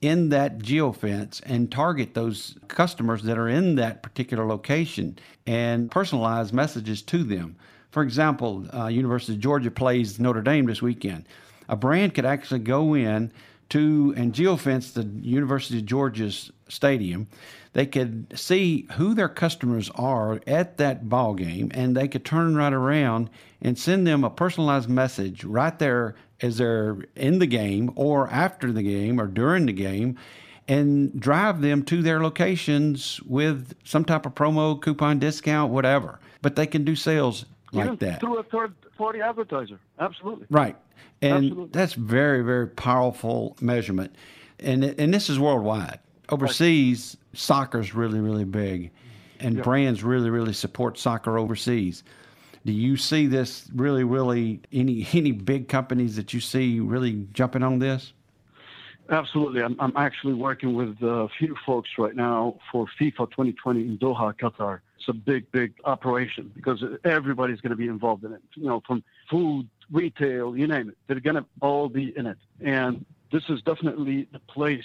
in 0.00 0.30
that 0.30 0.58
geofence 0.58 1.42
and 1.44 1.70
target 1.70 2.14
those 2.14 2.56
customers 2.68 3.22
that 3.24 3.36
are 3.38 3.48
in 3.48 3.74
that 3.74 4.02
particular 4.02 4.46
location 4.46 5.18
and 5.46 5.90
personalize 5.90 6.52
messages 6.52 7.02
to 7.02 7.22
them. 7.22 7.56
For 7.90 8.02
example, 8.02 8.66
uh, 8.74 8.86
University 8.86 9.34
of 9.34 9.40
Georgia 9.40 9.70
plays 9.70 10.18
Notre 10.18 10.42
Dame 10.42 10.66
this 10.66 10.80
weekend. 10.80 11.26
A 11.68 11.76
brand 11.76 12.14
could 12.14 12.24
actually 12.24 12.60
go 12.60 12.94
in 12.94 13.32
to 13.70 14.14
and 14.16 14.32
geofence 14.32 14.92
the 14.92 15.04
University 15.26 15.78
of 15.78 15.86
Georgia's 15.86 16.50
stadium. 16.68 17.28
They 17.72 17.86
could 17.86 18.38
see 18.38 18.88
who 18.92 19.14
their 19.14 19.28
customers 19.28 19.90
are 19.94 20.40
at 20.46 20.78
that 20.78 21.08
ball 21.08 21.34
game, 21.34 21.70
and 21.72 21.96
they 21.96 22.08
could 22.08 22.24
turn 22.24 22.56
right 22.56 22.72
around 22.72 23.30
and 23.62 23.78
send 23.78 24.06
them 24.06 24.24
a 24.24 24.30
personalized 24.30 24.88
message 24.88 25.44
right 25.44 25.78
there 25.78 26.16
as 26.42 26.58
they're 26.58 26.98
in 27.16 27.38
the 27.38 27.46
game, 27.46 27.92
or 27.96 28.28
after 28.28 28.72
the 28.72 28.82
game, 28.82 29.20
or 29.20 29.26
during 29.26 29.66
the 29.66 29.72
game, 29.72 30.18
and 30.68 31.18
drive 31.20 31.60
them 31.60 31.82
to 31.84 32.02
their 32.02 32.22
locations 32.22 33.20
with 33.22 33.74
some 33.84 34.04
type 34.04 34.24
of 34.24 34.34
promo, 34.34 34.80
coupon, 34.80 35.18
discount, 35.18 35.72
whatever. 35.72 36.20
But 36.42 36.56
they 36.56 36.66
can 36.66 36.84
do 36.84 36.94
sales 36.94 37.44
like 37.72 37.98
that 37.98 38.20
through 38.20 38.38
a 38.38 38.42
third 38.44 38.74
party 38.96 39.20
advertiser. 39.20 39.80
Absolutely. 39.98 40.46
Right. 40.50 40.76
And 41.22 41.46
Absolutely. 41.46 41.70
that's 41.72 41.94
very, 41.94 42.42
very 42.42 42.68
powerful 42.68 43.56
measurement. 43.60 44.14
And, 44.58 44.84
and 44.84 45.12
this 45.12 45.28
is 45.28 45.38
worldwide. 45.38 45.98
Overseas, 46.28 47.16
soccer's 47.32 47.94
really, 47.94 48.20
really 48.20 48.44
big. 48.44 48.90
And 49.40 49.62
brands 49.62 50.04
really, 50.04 50.30
really 50.30 50.52
support 50.52 50.98
soccer 50.98 51.38
overseas. 51.38 52.04
Do 52.70 52.76
you 52.76 52.96
see 52.96 53.26
this 53.26 53.68
really, 53.74 54.04
really 54.04 54.60
any 54.72 55.04
any 55.12 55.32
big 55.32 55.66
companies 55.66 56.14
that 56.14 56.32
you 56.32 56.38
see 56.38 56.78
really 56.78 57.26
jumping 57.32 57.64
on 57.64 57.80
this? 57.80 58.12
Absolutely. 59.08 59.60
I'm, 59.60 59.74
I'm 59.80 59.92
actually 59.96 60.34
working 60.34 60.74
with 60.74 61.02
a 61.02 61.28
few 61.36 61.56
folks 61.66 61.90
right 61.98 62.14
now 62.14 62.60
for 62.70 62.86
FIFA 63.00 63.28
2020 63.30 63.80
in 63.80 63.98
Doha, 63.98 64.32
Qatar. 64.38 64.78
It's 64.98 65.08
a 65.08 65.12
big, 65.12 65.50
big 65.50 65.72
operation 65.84 66.52
because 66.54 66.84
everybody's 67.02 67.60
going 67.60 67.70
to 67.70 67.76
be 67.76 67.88
involved 67.88 68.22
in 68.22 68.34
it. 68.34 68.42
You 68.54 68.66
know, 68.66 68.82
from 68.86 69.02
food, 69.28 69.68
retail, 69.90 70.56
you 70.56 70.68
name 70.68 70.90
it. 70.90 70.96
They're 71.08 71.18
going 71.18 71.42
to 71.42 71.46
all 71.60 71.88
be 71.88 72.16
in 72.16 72.26
it. 72.26 72.38
And 72.60 73.04
this 73.32 73.42
is 73.48 73.62
definitely 73.62 74.28
the 74.32 74.38
place 74.38 74.84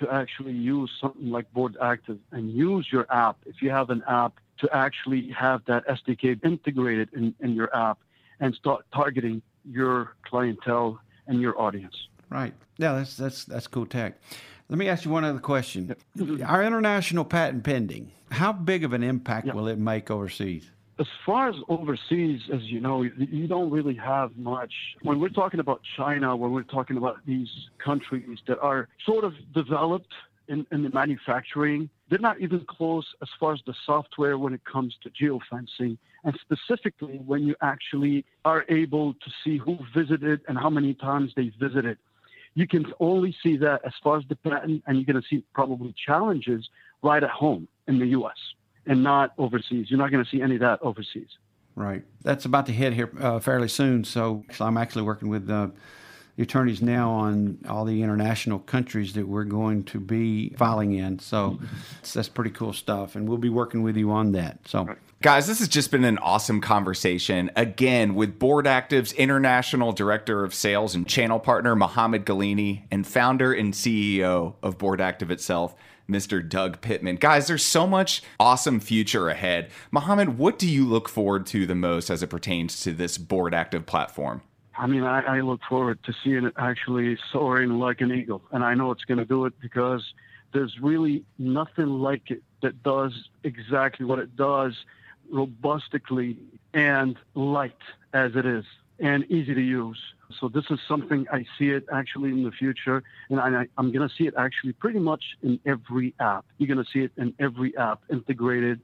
to 0.00 0.12
actually 0.12 0.52
use 0.52 0.90
something 1.00 1.30
like 1.30 1.50
Board 1.54 1.78
Active 1.80 2.18
and 2.30 2.52
use 2.52 2.88
your 2.92 3.06
app. 3.10 3.38
If 3.46 3.62
you 3.62 3.70
have 3.70 3.88
an 3.88 4.02
app, 4.06 4.34
to 4.58 4.68
actually 4.72 5.28
have 5.30 5.62
that 5.66 5.86
SDK 5.86 6.44
integrated 6.44 7.08
in, 7.12 7.34
in 7.40 7.54
your 7.54 7.74
app 7.74 7.98
and 8.40 8.54
start 8.54 8.84
targeting 8.94 9.42
your 9.64 10.14
clientele 10.24 11.00
and 11.26 11.40
your 11.40 11.60
audience. 11.60 11.96
Right. 12.28 12.54
Yeah, 12.78 12.94
that's 12.94 13.16
that's 13.16 13.44
that's 13.44 13.66
cool 13.66 13.86
tech. 13.86 14.14
Let 14.68 14.78
me 14.78 14.88
ask 14.88 15.04
you 15.04 15.10
one 15.10 15.24
other 15.24 15.38
question. 15.38 15.94
Our 16.18 16.24
mm-hmm. 16.24 16.66
international 16.66 17.24
patent 17.24 17.62
pending, 17.62 18.10
how 18.30 18.52
big 18.52 18.84
of 18.84 18.94
an 18.94 19.02
impact 19.02 19.46
Yeah. 19.46 19.52
will 19.52 19.68
it 19.68 19.78
make 19.78 20.10
overseas? 20.10 20.70
As 20.98 21.06
far 21.26 21.48
as 21.48 21.56
overseas, 21.68 22.40
as 22.52 22.62
you 22.64 22.80
know, 22.80 23.02
you- 23.02 23.12
you 23.18 23.46
don't 23.46 23.70
really 23.70 23.94
have 23.94 24.36
much. 24.36 24.72
When 25.02 25.20
we're 25.20 25.28
talking 25.28 25.60
about 25.60 25.82
China, 25.96 26.34
when 26.36 26.52
we're 26.52 26.62
talking 26.62 26.96
about 26.96 27.18
these 27.26 27.50
countries 27.78 28.38
that 28.46 28.58
are 28.60 28.88
sort 29.04 29.24
of 29.24 29.34
developed 29.52 30.12
in, 30.48 30.66
in 30.70 30.82
the 30.82 30.90
manufacturing, 30.90 31.90
they're 32.12 32.20
not 32.20 32.38
even 32.42 32.62
close 32.68 33.06
as 33.22 33.28
far 33.40 33.54
as 33.54 33.60
the 33.66 33.72
software 33.86 34.36
when 34.36 34.52
it 34.52 34.60
comes 34.70 34.94
to 35.02 35.08
geofencing. 35.08 35.96
And 36.24 36.38
specifically, 36.42 37.18
when 37.24 37.44
you 37.44 37.56
actually 37.62 38.26
are 38.44 38.66
able 38.68 39.14
to 39.14 39.30
see 39.42 39.56
who 39.56 39.78
visited 39.96 40.42
and 40.46 40.58
how 40.58 40.68
many 40.68 40.92
times 40.92 41.32
they 41.36 41.50
visited. 41.58 41.96
You 42.52 42.68
can 42.68 42.84
only 43.00 43.34
see 43.42 43.56
that 43.56 43.80
as 43.86 43.94
far 44.04 44.18
as 44.18 44.24
the 44.28 44.36
patent, 44.36 44.82
and 44.86 44.98
you're 44.98 45.10
going 45.10 45.22
to 45.22 45.26
see 45.26 45.42
probably 45.54 45.94
challenges 46.06 46.68
right 47.02 47.24
at 47.24 47.30
home 47.30 47.66
in 47.88 47.98
the 47.98 48.08
U.S. 48.08 48.36
and 48.84 49.02
not 49.02 49.32
overseas. 49.38 49.86
You're 49.88 49.98
not 49.98 50.10
going 50.10 50.22
to 50.22 50.30
see 50.30 50.42
any 50.42 50.56
of 50.56 50.60
that 50.60 50.82
overseas. 50.82 51.28
Right. 51.76 52.04
That's 52.20 52.44
about 52.44 52.66
to 52.66 52.72
hit 52.72 52.92
here 52.92 53.10
uh, 53.18 53.40
fairly 53.40 53.68
soon. 53.68 54.04
So, 54.04 54.44
so 54.52 54.66
I'm 54.66 54.76
actually 54.76 55.04
working 55.04 55.30
with 55.30 55.48
uh, 55.48 55.68
the 56.36 56.42
attorneys 56.42 56.80
now 56.80 57.10
on 57.10 57.58
all 57.68 57.84
the 57.84 58.02
international 58.02 58.58
countries 58.58 59.12
that 59.14 59.28
we're 59.28 59.44
going 59.44 59.84
to 59.84 60.00
be 60.00 60.50
filing 60.50 60.94
in. 60.94 61.18
So 61.18 61.58
that's, 62.14 62.28
pretty 62.28 62.50
cool 62.50 62.72
stuff. 62.72 63.14
And 63.14 63.28
we'll 63.28 63.38
be 63.38 63.50
working 63.50 63.82
with 63.82 63.96
you 63.96 64.10
on 64.10 64.32
that. 64.32 64.58
So, 64.66 64.96
Guys, 65.20 65.46
this 65.46 65.60
has 65.60 65.68
just 65.68 65.90
been 65.90 66.04
an 66.04 66.18
awesome 66.18 66.60
conversation. 66.60 67.50
Again, 67.54 68.14
with 68.14 68.38
Board 68.38 68.66
Active's 68.66 69.12
International 69.12 69.92
Director 69.92 70.42
of 70.42 70.54
Sales 70.54 70.94
and 70.94 71.06
Channel 71.06 71.38
Partner, 71.38 71.76
Mohammed 71.76 72.24
Galini, 72.24 72.82
and 72.90 73.06
founder 73.06 73.52
and 73.52 73.72
CEO 73.72 74.54
of 74.62 74.78
Board 74.78 75.00
Active 75.00 75.30
itself, 75.30 75.76
Mr. 76.10 76.46
Doug 76.46 76.80
Pittman. 76.80 77.16
Guys, 77.16 77.46
there's 77.46 77.64
so 77.64 77.86
much 77.86 78.22
awesome 78.40 78.80
future 78.80 79.28
ahead. 79.28 79.70
Mohammed, 79.90 80.38
what 80.38 80.58
do 80.58 80.68
you 80.68 80.84
look 80.84 81.08
forward 81.08 81.46
to 81.46 81.66
the 81.66 81.74
most 81.74 82.10
as 82.10 82.22
it 82.22 82.28
pertains 82.28 82.80
to 82.82 82.92
this 82.92 83.16
Board 83.18 83.54
Active 83.54 83.86
platform? 83.86 84.42
I 84.76 84.86
mean, 84.86 85.04
I, 85.04 85.20
I 85.20 85.40
look 85.40 85.60
forward 85.68 86.02
to 86.04 86.14
seeing 86.24 86.44
it 86.44 86.54
actually 86.56 87.18
soaring 87.30 87.78
like 87.78 88.00
an 88.00 88.12
eagle. 88.12 88.42
And 88.52 88.64
I 88.64 88.74
know 88.74 88.90
it's 88.90 89.04
going 89.04 89.18
to 89.18 89.24
do 89.24 89.44
it 89.44 89.54
because 89.60 90.02
there's 90.52 90.78
really 90.80 91.24
nothing 91.38 92.00
like 92.00 92.30
it 92.30 92.42
that 92.62 92.82
does 92.82 93.12
exactly 93.44 94.06
what 94.06 94.18
it 94.18 94.36
does 94.36 94.74
robustically 95.32 96.36
and 96.74 97.16
light 97.34 97.76
as 98.12 98.36
it 98.36 98.46
is 98.46 98.64
and 98.98 99.24
easy 99.30 99.54
to 99.54 99.60
use. 99.60 99.98
So 100.40 100.48
this 100.48 100.64
is 100.70 100.78
something 100.88 101.26
I 101.30 101.44
see 101.58 101.70
it 101.70 101.84
actually 101.92 102.30
in 102.30 102.42
the 102.42 102.50
future, 102.50 103.02
and 103.28 103.38
I, 103.38 103.66
I'm 103.76 103.92
going 103.92 104.08
to 104.08 104.14
see 104.14 104.26
it 104.26 104.34
actually 104.38 104.72
pretty 104.72 104.98
much 104.98 105.22
in 105.42 105.60
every 105.66 106.14
app. 106.20 106.46
You're 106.56 106.74
going 106.74 106.84
to 106.84 106.90
see 106.90 107.00
it 107.00 107.12
in 107.18 107.34
every 107.38 107.76
app 107.76 108.00
integrated 108.10 108.80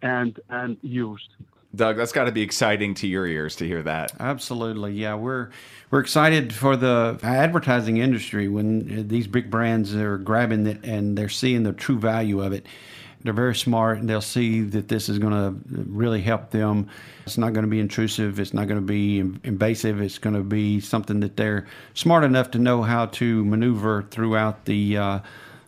and 0.00 0.38
and 0.48 0.76
used. 0.82 1.28
Doug, 1.74 1.96
that's 1.96 2.12
got 2.12 2.24
to 2.24 2.32
be 2.32 2.42
exciting 2.42 2.94
to 2.94 3.06
your 3.06 3.26
ears 3.26 3.56
to 3.56 3.66
hear 3.66 3.82
that. 3.82 4.12
absolutely. 4.20 4.92
Yeah, 4.92 5.14
we're 5.14 5.48
we're 5.90 6.00
excited 6.00 6.54
for 6.54 6.76
the 6.76 7.18
advertising 7.22 7.98
industry 7.98 8.48
when 8.48 9.08
these 9.08 9.26
big 9.26 9.50
brands 9.50 9.94
are 9.94 10.18
grabbing 10.18 10.66
it 10.66 10.84
and 10.84 11.16
they're 11.16 11.28
seeing 11.28 11.62
the 11.62 11.72
true 11.72 11.98
value 11.98 12.42
of 12.42 12.52
it. 12.52 12.66
They're 13.22 13.32
very 13.32 13.54
smart 13.54 13.98
and 13.98 14.08
they'll 14.08 14.20
see 14.20 14.62
that 14.62 14.88
this 14.88 15.08
is 15.08 15.18
going 15.18 15.32
to 15.32 15.54
really 15.90 16.20
help 16.20 16.50
them. 16.50 16.88
It's 17.24 17.38
not 17.38 17.52
going 17.52 17.64
to 17.64 17.70
be 17.70 17.78
intrusive. 17.78 18.40
It's 18.40 18.52
not 18.52 18.68
going 18.68 18.80
to 18.80 18.86
be 18.86 19.20
invasive. 19.20 20.00
It's 20.00 20.18
going 20.18 20.34
to 20.34 20.42
be 20.42 20.80
something 20.80 21.20
that 21.20 21.36
they're 21.36 21.66
smart 21.94 22.24
enough 22.24 22.50
to 22.52 22.58
know 22.58 22.82
how 22.82 23.06
to 23.06 23.44
maneuver 23.44 24.06
throughout 24.10 24.64
the 24.64 24.96
uh, 24.96 25.18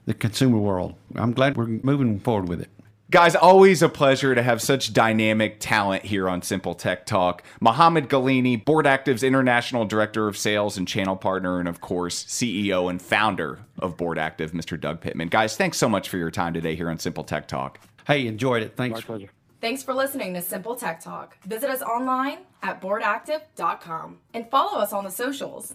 the 0.07 0.14
consumer 0.14 0.59
world. 0.59 0.95
I'm 1.14 1.33
glad 1.33 1.57
we're 1.57 1.67
moving 1.67 2.19
forward 2.19 2.49
with 2.49 2.61
it. 2.61 2.69
Guys, 3.11 3.37
always 3.37 3.83
a 3.83 3.88
pleasure 3.88 4.35
to 4.35 4.43
have 4.43 4.62
such 4.62 4.95
dynamic 4.95 5.61
talent 5.61 6.05
here 6.05 6.27
on 6.27 6.40
Simple 6.40 6.75
Tech 6.75 7.05
Talk. 7.05 7.43
Mohammed 7.61 8.09
Galini, 8.09 8.64
Board 8.64 8.87
Active's 8.87 9.23
International 9.23 9.85
Director 9.85 10.27
of 10.27 10.38
Sales 10.38 10.79
and 10.79 10.88
Channel 10.88 11.14
Partner, 11.14 11.61
and 11.61 11.69
of 11.69 11.83
course, 11.83 12.25
CEO 12.25 12.88
and 12.88 13.01
founder 13.01 13.61
of 13.79 13.99
Board 13.99 14.19
Active, 14.19 14.53
Mr. 14.53 14.81
Doug 14.81 15.03
Pittman. 15.03 15.29
Guys, 15.29 15.55
thanks 15.55 15.77
so 15.77 15.88
much 15.88 16.09
for 16.09 16.17
your 16.17 16.31
time 16.31 16.55
today 16.55 16.75
here 16.75 16.88
on 16.88 16.99
Simple 16.99 17.25
Tech 17.25 17.47
Talk. 17.47 17.79
Hey, 18.07 18.27
enjoyed 18.27 18.62
it. 18.62 18.75
Thanks. 18.75 19.01
My 19.01 19.05
pleasure. 19.05 19.31
Thanks 19.61 19.83
for 19.83 19.93
listening 19.93 20.33
to 20.35 20.43
Simple 20.43 20.75
Tech 20.75 21.01
Talk. 21.01 21.37
Visit 21.45 21.69
us 21.69 21.83
online 21.83 22.38
at 22.62 22.81
boardactive.com 22.81 24.19
and 24.33 24.51
follow 24.51 24.79
us 24.79 24.95
on 24.95 25.05
the 25.05 25.11
socials. 25.11 25.75